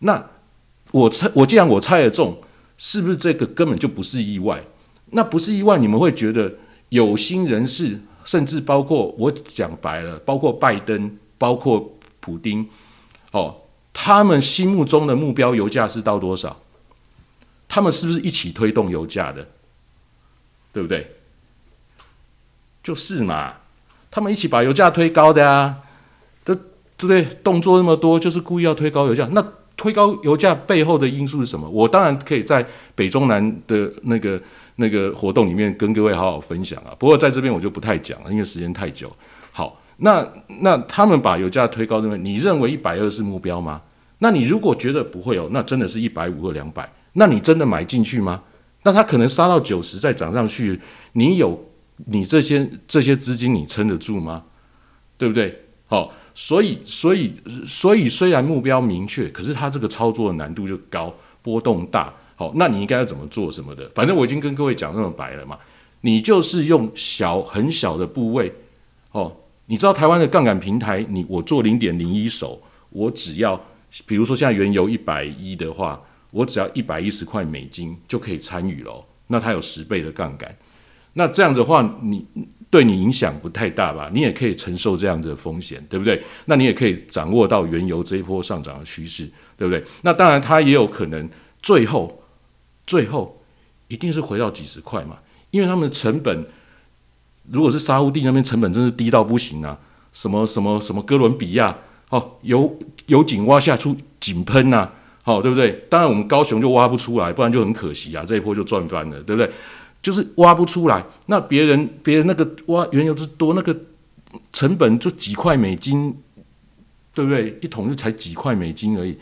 [0.00, 0.30] 那
[0.90, 2.38] 我猜，我既然我猜得中。
[2.78, 4.60] 是不是这个根本就不是意外？
[5.10, 6.52] 那不是意外，你们会觉得
[6.88, 12.68] 有心人士，甚至包括我讲白了，包括拜登，包括普丁，
[13.32, 13.62] 哦，
[13.92, 16.62] 他们心目中的目标油价是到多少？
[17.68, 19.48] 他们是不是一起推动油价的？
[20.72, 21.16] 对不对？
[22.82, 23.54] 就是嘛，
[24.10, 25.78] 他们一起把油价推高的啊，
[26.44, 27.24] 对不对？
[27.42, 29.28] 动作那么多，就是故意要推高油价。
[29.32, 29.44] 那
[29.76, 31.68] 推高油价背后的因素是什么？
[31.68, 34.40] 我当然可以在北中南的那个
[34.76, 36.94] 那个活动里面跟各位好好分享啊。
[36.98, 39.10] 不过在这边我就不太讲了，因为时间太久。
[39.50, 40.26] 好，那
[40.60, 43.82] 那他们把油价推高，认为你认为一百二是目标吗？
[44.18, 48.42] 那你如果觉得不会哦，那真的是一百五或两百，那你真的买进去吗？
[48.82, 50.80] 那它可能杀到九十再涨上去，
[51.12, 51.66] 你有
[52.06, 54.44] 你这些这些资金你撑得住吗？
[55.16, 55.64] 对不对？
[55.86, 56.12] 好。
[56.34, 57.34] 所以，所以，
[57.66, 62.10] 所以，虽然目标明确，可是它这个操作的难度就高，波动大。
[62.36, 63.86] 好，那你应该要怎么做什么的？
[63.94, 65.58] 反正我已经跟各位讲那么白了嘛，
[66.00, 68.50] 你就是用小很小的部位。
[69.10, 69.30] 哦，
[69.66, 73.60] 你知道台湾的杠杆平台，你我做零点零一手，我只要，
[74.06, 79.04] 比如说现在原油一百一的话，我只要一百一十块美金就可以参与了。
[79.28, 80.54] 那它有十倍的杠杆，
[81.14, 82.26] 那这样子的话，你。
[82.72, 84.10] 对你影响不太大吧？
[84.14, 86.22] 你也可以承受这样子的风险，对不对？
[86.46, 89.84] 那你也可以掌握到原油这一波上涨的趋势，对不对？
[90.00, 91.28] 那当然，它也有可能
[91.60, 92.22] 最后
[92.86, 93.42] 最后
[93.88, 95.18] 一定是回到几十块嘛，
[95.50, 96.46] 因为他们的成本，
[97.52, 99.78] 如果是沙乌地那边成本真是低到不行啊，
[100.10, 101.76] 什么什么什么哥伦比亚
[102.08, 104.90] 哦，油油井挖下出井喷呐，
[105.22, 105.84] 好对不对？
[105.90, 109.52] 当然我们高雄就挖不出来，不然就很可惜啊，这一波就赚翻了，对不对？
[110.00, 113.76] 就是挖不出来，那别人别人那个挖原油之多，那个
[114.50, 116.16] 成本就几块美金，
[117.14, 117.58] 对不对？
[117.60, 119.16] 一桶就才几块美金而已，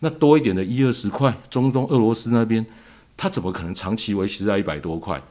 [0.00, 2.66] 那多一点的一二十块，中东俄罗斯那边，
[3.16, 5.22] 他怎么可能长期维持在一百多块？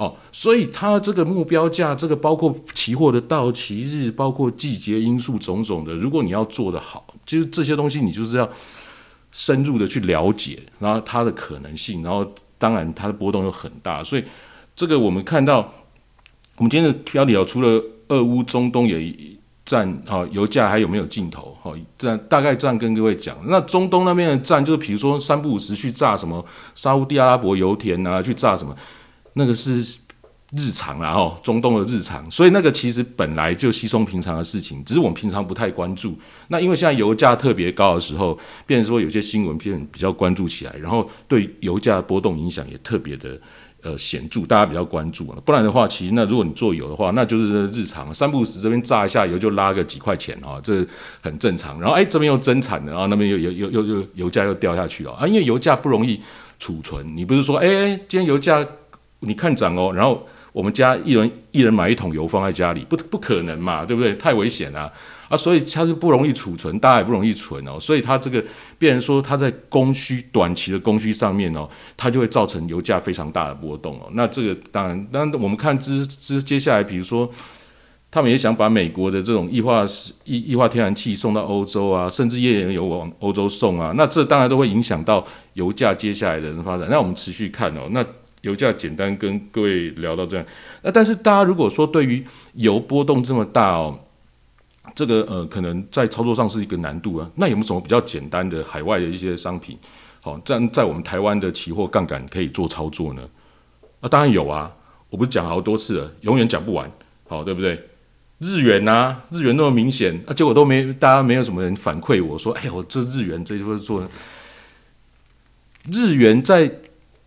[0.00, 8.48] 哦，所以它这个目标价，这个包括期货的到期日，包括季节因素种种的，如果你要做得好，就是这些东西你就是要
[9.30, 12.26] 深入的去了解，然后它的可能性，然后
[12.56, 14.24] 当然它的波动又很大，所以。
[14.76, 15.58] 这个我们看到，
[16.56, 19.14] 我们今天的标题啊，除了俄乌中东也
[19.66, 21.54] 战，哈，油价还有没有尽头？
[21.60, 23.36] 哈，这样大概这样跟各位讲。
[23.46, 26.42] 那中东那边的战，就是比如说三不五时去炸什么
[26.74, 28.74] 沙地阿拉伯油田啊，去炸什么，
[29.34, 29.98] 那个是
[30.52, 36.18] 日常啦，哈，中东的日常，所以那个其实本来就稀松平常的事情，只是我们平常不太关注。
[36.48, 43.40] 那因为现在油价特别高的时候，变成说有些新闻片比较关注起来，然后对油价波动影响也特别的
[43.82, 45.26] 呃显著，大家比较关注。
[45.44, 50.84] 不然的话，其实那如果你做油的话，那就是日常三不五时这边炸一下油就拉个几块钱啊，这
[51.20, 51.80] 很正常。
[51.80, 56.20] 然后哎，这边又增产了，然后那边又又又又又油价又掉下去了啊，因为油价不容易
[56.58, 58.66] 储存，你不是说哎，今天油价
[59.20, 60.26] 你看涨哦，然后。
[60.52, 64.12] 我们家一人一人买一桶油放在家里，不不可能嘛，对不对？
[64.16, 64.92] 太危险了
[65.28, 65.36] 啊！
[65.36, 67.78] 所以它是不容易储存，大家也不容易存哦。
[67.78, 68.44] 所以它这个，
[68.76, 74.08] 变成说它在供需短期的供需上面哦，它就会造成油价非常大的波动哦。
[74.14, 77.30] 那这个当然，那我们看之之接下来，比如说
[78.10, 79.86] 他们也想把美国的这种液化
[80.24, 86.88] 液液化天然气送到欧洲啊，甚至页岩油往欧洲送啊，那这当然都会影响到油价接下来的发展。
[86.90, 88.04] 那我们持续看哦，那。
[88.42, 90.46] 油价简单跟各位聊到这样，
[90.82, 92.24] 那但是大家如果说对于
[92.54, 93.98] 油波动这么大哦，
[94.94, 97.30] 这个呃可能在操作上是一个难度啊。
[97.34, 99.78] 那有没有什么比较简单的海外的一些商品，
[100.22, 103.22] 好在在我们台湾的期货杠杆可以做操作呢？
[104.00, 104.74] 啊，当然有啊，
[105.10, 106.90] 我不是讲好多次了，永远讲不完，
[107.28, 107.78] 好对不对？
[108.38, 114.02] 日元呐，日元那么明显，啊结果都没大家没有什么人反馈我说，哎呦这日元这就是做
[115.92, 116.79] 日元在。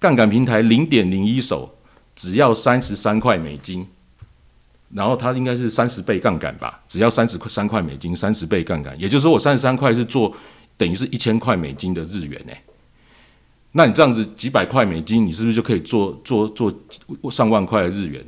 [0.03, 1.77] 杠杆平台零点零一手
[2.13, 3.87] 只要三十三块美金，
[4.93, 6.83] 然后它应该是三十倍杠杆吧？
[6.89, 10.35] 只要三十块三块美金，三十倍杠杆，也就是说我三十三块是做
[10.75, 12.61] 等于是一千块美金的日元诶。
[13.71, 16.69] 那你这样子几百块美金，你是不是就可以做做做
[17.31, 18.21] 上万块的日元？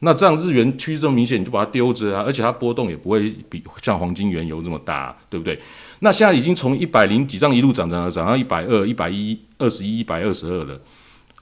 [0.00, 5.58] 那这样日元趋势这么明显，你就把它丢着啊，而且它波动也不会比像黄金、原油这么大，对不对？
[6.00, 10.78] 那现在已经从一百零几张一路涨涨涨到一百二、一百一、二十一、一百二十二了。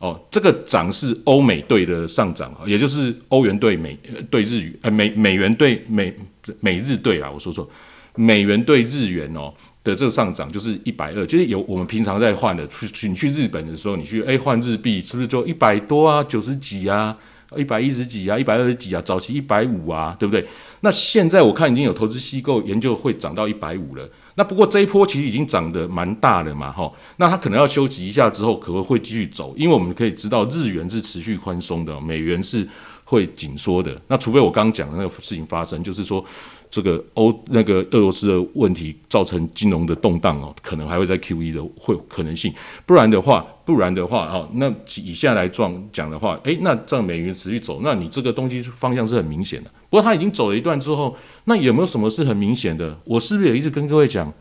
[0.03, 3.97] 哦，这个涨是欧美对的上涨，也就是欧元对美
[4.29, 6.13] 对日元，呃美美元对美
[6.59, 7.71] 美日对啊，我说错，
[8.17, 17.17] 美元对日元哦的这个上涨就是一百二，就是有我们平常在换的，去你去日本的时候，你去哎换日币是不是就一百多啊，九十几啊，
[17.57, 20.45] 一百一十几啊，一百二十几啊，早期一百五啊，对不对？
[20.81, 24.09] 那现在我看已经有投资机构研究会涨到一百五了。
[24.35, 32.67] 那不过这一波其实已经涨得蛮大了嘛，哈，那它可能要休息一下之后，可能会继续走，因为我们可以知道日元是持续宽松的，美元是
[33.05, 34.01] 会紧缩的。
[34.09, 36.25] 那除非我刚刚讲的那个事情发生，就是说。
[36.73, 42.51] 这个欧那个俄罗斯的问题造成金融的动荡哦，可能还会在 Q E 的会有可能性，
[42.87, 44.71] 不然的话，不然的话哦，那
[45.03, 49.71] 以现在来状讲的话，诶，那这样美元持续走，那你这个东西方向是很明显的。
[49.93, 51.15] 不过他已经走了一段之后，
[51.45, 52.97] 那有没有什么是很明显的？
[53.05, 54.33] 我是不是也一直跟各位讲，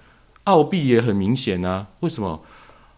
[0.46, 1.88] 澳币也很明显啊？
[2.00, 2.42] 为什么？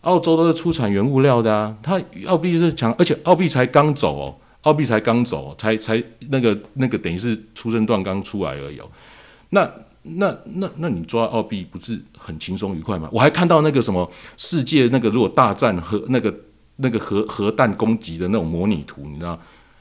[0.01, 8.79] 澳洲都是出产原物料的啊，它澳币是强，而且澳币才刚走哦，澳币才刚走，才才那个那个等于是出生段刚出来而已。
[9.49, 9.67] 那
[10.03, 13.09] 那那那你抓澳币不是很轻松愉快吗？
[13.11, 16.31] 我还看到那个什么世界那个如果大战核那个
[16.75, 19.39] 那个核核弹攻击的那种模拟图，你知道？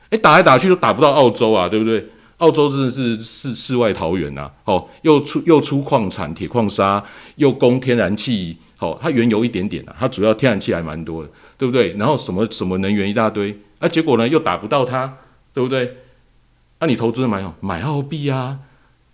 [0.08, 2.08] 诶，打来打去都打不到澳洲啊，对不对？
[2.42, 4.50] 澳洲真的是世世外桃源呐！
[4.64, 7.02] 哦，又出又出矿产铁矿砂，
[7.36, 11.92] 又供天然气，哦，它原油一点点啊，它主要天然气还蛮多的，对不对？
[11.92, 15.16] 然后什么什么能源一大堆，啊，结果呢又打不到它，
[15.54, 15.98] 对不对？
[16.80, 18.58] 那你投资买哦，买澳币啊。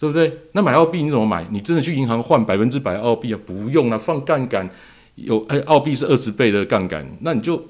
[0.01, 0.33] 对不对？
[0.53, 1.45] 那买澳币你怎么买？
[1.51, 3.41] 你真的去银行换百分之百澳币啊？
[3.45, 4.71] 不用了，放杠杆
[5.17, 7.67] 有哎，澳币是二十倍的杠杆，那你就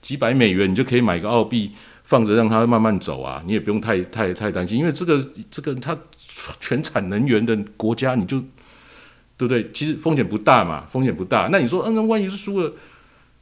[0.00, 1.72] 几百美元，你就可以买个澳币
[2.06, 3.42] 放着，让它慢慢走啊。
[3.44, 5.98] 你也不用太太太担心，因为这个这个它
[6.60, 8.40] 全产能源的国家，你就
[9.36, 9.68] 对不对？
[9.72, 11.48] 其实风险不大嘛，风险不大。
[11.50, 12.72] 那你说，嗯，那万一是输了，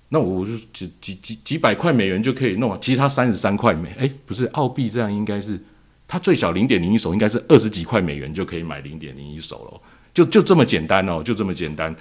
[0.09, 2.79] 那我就几几几几百块美元就可以弄啊。
[2.81, 5.61] 其实它三十三块美，哎，不是澳币这样应该是。
[6.07, 9.81] 它最小零点零一手应该是二十几块美元就可以买零点零一手了，
[10.13, 11.93] 就就这么简单哦，就这么简单。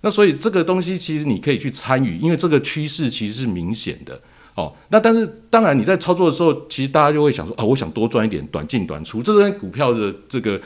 [0.00, 4.20] 那所以这个东西其实你可以去参与，因为这个趋势其实是明显的
[4.54, 4.72] 哦。
[4.88, 10.60] 那但是当然你在操作的时候，其实大家就会想说啊，我想多赚一点，短进短出，这跟股票的这个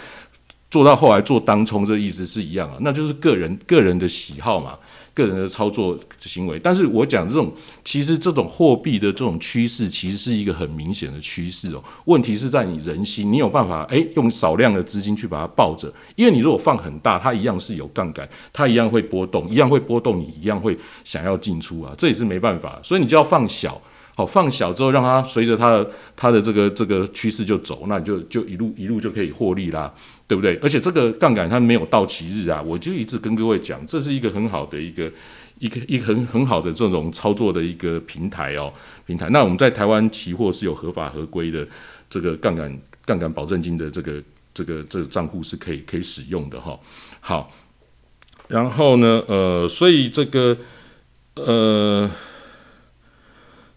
[0.70, 4.78] 做到后来做当冲这意思是一样啊，那就是个人个人的喜好嘛。
[5.14, 7.52] 个人的操作行为，但是我讲这种，
[7.84, 11.82] 其实这种货币的这种趋势，其实是一个很明显的趋势哦。
[12.06, 23.80] 问题是在你人心，你有办法诶用少量的资金去把它抱着，因为你如果放很大，它一样是有杠杆，它一样会波动，一样会波动，你一样会想要进出啊，这也是没办法，所以你就要放小。
[24.16, 29.92] 好，放小之后，让它随着它的它的这个这个趋势就走，那你就就一路一路就可以获利啦，
[30.26, 30.56] 对不对？
[30.62, 35.12] 而且这个杠杆它没有到期日啊，我就一直跟各位讲，这是一个很好的一个
[35.58, 38.72] 一个一个很很好的这种操作的一个平台哦，
[39.06, 39.28] 平台。
[39.30, 41.66] 那我们在台湾期货是有合法合规的
[42.08, 44.22] 这个杠杆杠杆保证金的这个
[44.54, 46.78] 这个这个账户是可以可以使用的哈。
[47.20, 47.50] 好，
[48.48, 50.56] 然后呢，呃，所以这个
[51.34, 52.10] 呃。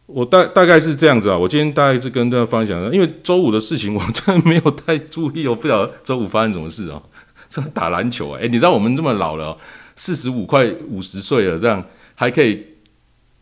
[0.08, 7.04] 我大大概是这样子啊，我今天大概是跟大家分享，因为周五的事情 我真的没有太注意，我不晓得周五发生什么事哦。
[7.50, 9.58] 这打篮球哎，你知道我们这么老了，
[9.96, 11.86] 四十五快五十岁了，这样
[12.16, 12.66] 还可以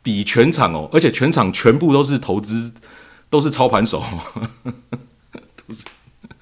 [0.01, 2.71] 比全场哦，而且全场全部都是投资，
[3.29, 4.03] 都是操盘手，
[4.63, 5.83] 都是。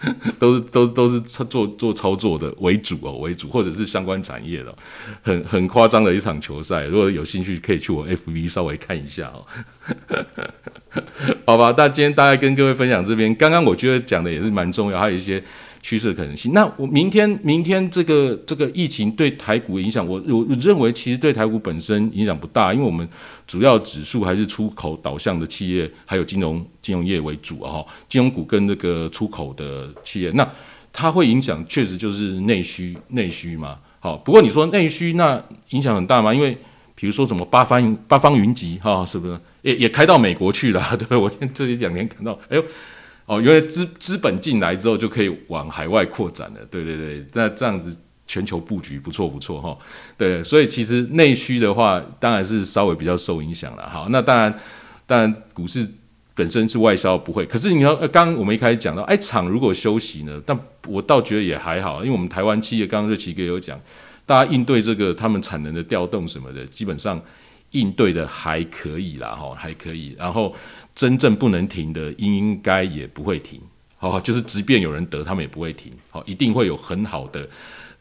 [0.40, 4.76] 都是都都是做做操作的为主哦，为主或者是相关产业的，
[5.22, 6.86] 很很夸张的一场球赛。
[6.86, 9.46] 如果有兴趣，可以去我 FV 稍微看一下哦。
[11.46, 15.44] 好吧，那今天大概跟各位分享这边，刚刚我觉得讲的也是蛮重要，还有一些。
[15.84, 16.54] 趋势的可能性。
[16.54, 23.08] 那我明天明天这个这个疫情对台股影响，我我认为其实对台股本身影响不大，因为我们
[23.46, 27.72] 主要指数还是出口导向的企业，还有金融金融业为主啊。
[27.74, 30.50] 哈，金融股跟那个出口的企业，那
[30.94, 33.78] 它会影响，确实就是内需内需嘛。
[34.00, 36.34] 好，不过你说内需那影响很大吗？
[36.34, 36.58] 因为
[36.96, 40.82] 比如说什么八方八方云集哈，是不是也也开到美国去了？
[41.10, 42.64] 对我这一两年看到，哎呦。
[43.26, 46.60] 哦，因为资资本进来之后，就可以往海外扩展了。
[46.70, 47.98] 对对对，那这样子
[48.28, 49.78] 全球布局不错不错哈。
[50.18, 53.90] 对，所以其实内需的话，当然是稍微比较受影响了。
[53.90, 54.60] 好，那当然，
[55.08, 55.88] 当然股市
[56.36, 57.46] 本身是外销不会。
[57.46, 60.42] 可是你要刚刚我们一开始讲到，哎，厂如果休息呢？
[60.46, 63.80] 但我倒觉得也还好，因为我们台湾企业刚刚瑞奇哥有讲，
[64.26, 67.22] 大家应对这个他们产能的调动什么的，基本上
[67.72, 70.14] 应对的还可以啦，哈，还可以。
[70.20, 70.54] 然后。
[70.96, 73.60] 真正不能停的，应该也不会停，
[73.98, 77.48] 好，就是即便有人得，他们也不会停，好，一定会有很好的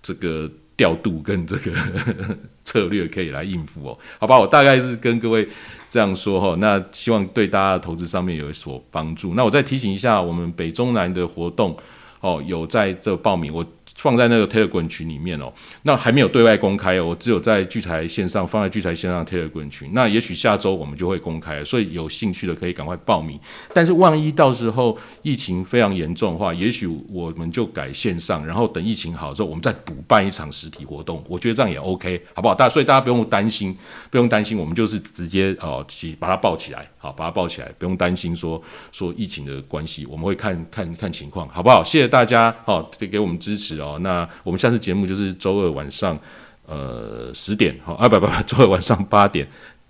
[0.02, 1.72] 这个调度跟这个
[2.64, 5.48] 策略可以来应付哦，好吧，我大概是跟各位
[5.88, 9.34] 这样说哈，那希望对大家的投资上面有所帮助。
[9.34, 11.76] 那我再提醒一下，我们北中南的活动
[12.20, 13.64] 哦，有在这报名我。
[13.96, 19.90] 放在那个 Telegram 群里面哦，那还没有对外公开哦，我只有在聚财线上放在聚财线上 Telegram 群。
[19.92, 23.38] 那也许下周我们就会公开，所以有兴趣的可以赶快报名。
[23.74, 31.22] 但是万一到时候疫情非常严重的话，也许我们就改线上，然后等疫情好之后，我们再补办一场实体活动。
[31.28, 32.54] 我觉得这样也 OK，好不好？
[32.54, 33.76] 大所以大家不用担心，
[34.10, 41.84] 不用担心，我们就是直接哦起把它抱起来，好把它抱起来，不用担心说说疫情的关系，我们会看看看情况，好不好？
[41.84, 43.98] 谢谢大家，好给给我们支持哦。
[44.00, 46.18] 那我们下次节目就是周二晚上，
[46.66, 49.46] 呃十点，好啊不不不，周二晚上八点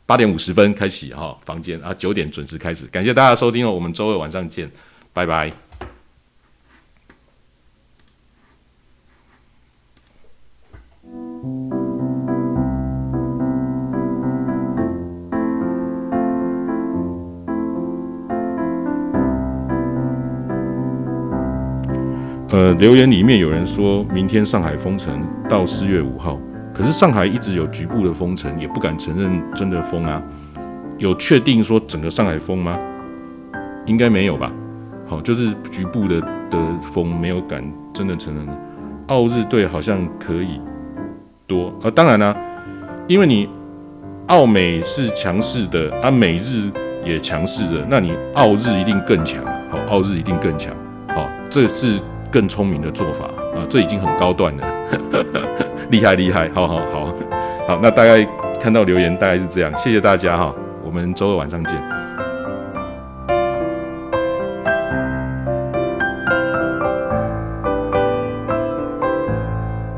[0.06, 4.70] 八点五十分开启哈房间啊九点准时开始，感谢大家收听哦，我们周二晚上见，
[5.12, 5.71] 拜拜。
[22.52, 26.38] 呃，留言里面有人说明天上海封城到四月五号，
[26.74, 30.22] 可是上海一直有局部的封城，也不敢承认真的封啊。
[30.98, 32.78] 有确定说整个上海封吗？
[33.86, 34.52] 应该没有吧。
[35.06, 36.58] 好，就是局部的的
[36.92, 38.46] 封，没有敢真的承认。
[39.06, 40.60] 澳日队好像可以
[41.46, 42.36] 多啊，当然啦，
[43.08, 43.48] 因为你
[44.26, 46.70] 澳美是强势的，啊美日
[47.02, 49.42] 也强势的，那你澳日一定更强。
[49.70, 50.70] 好，澳日一定更强。
[51.08, 51.98] 好，这是。
[52.32, 54.66] 更聪明的做法啊，这已经很高段了，
[55.90, 57.14] 厉害厉害，好好好，
[57.68, 58.26] 好，那大概
[58.58, 60.52] 看到留言大概是这样，谢谢大家哈，
[60.82, 62.21] 我们周二晚上见。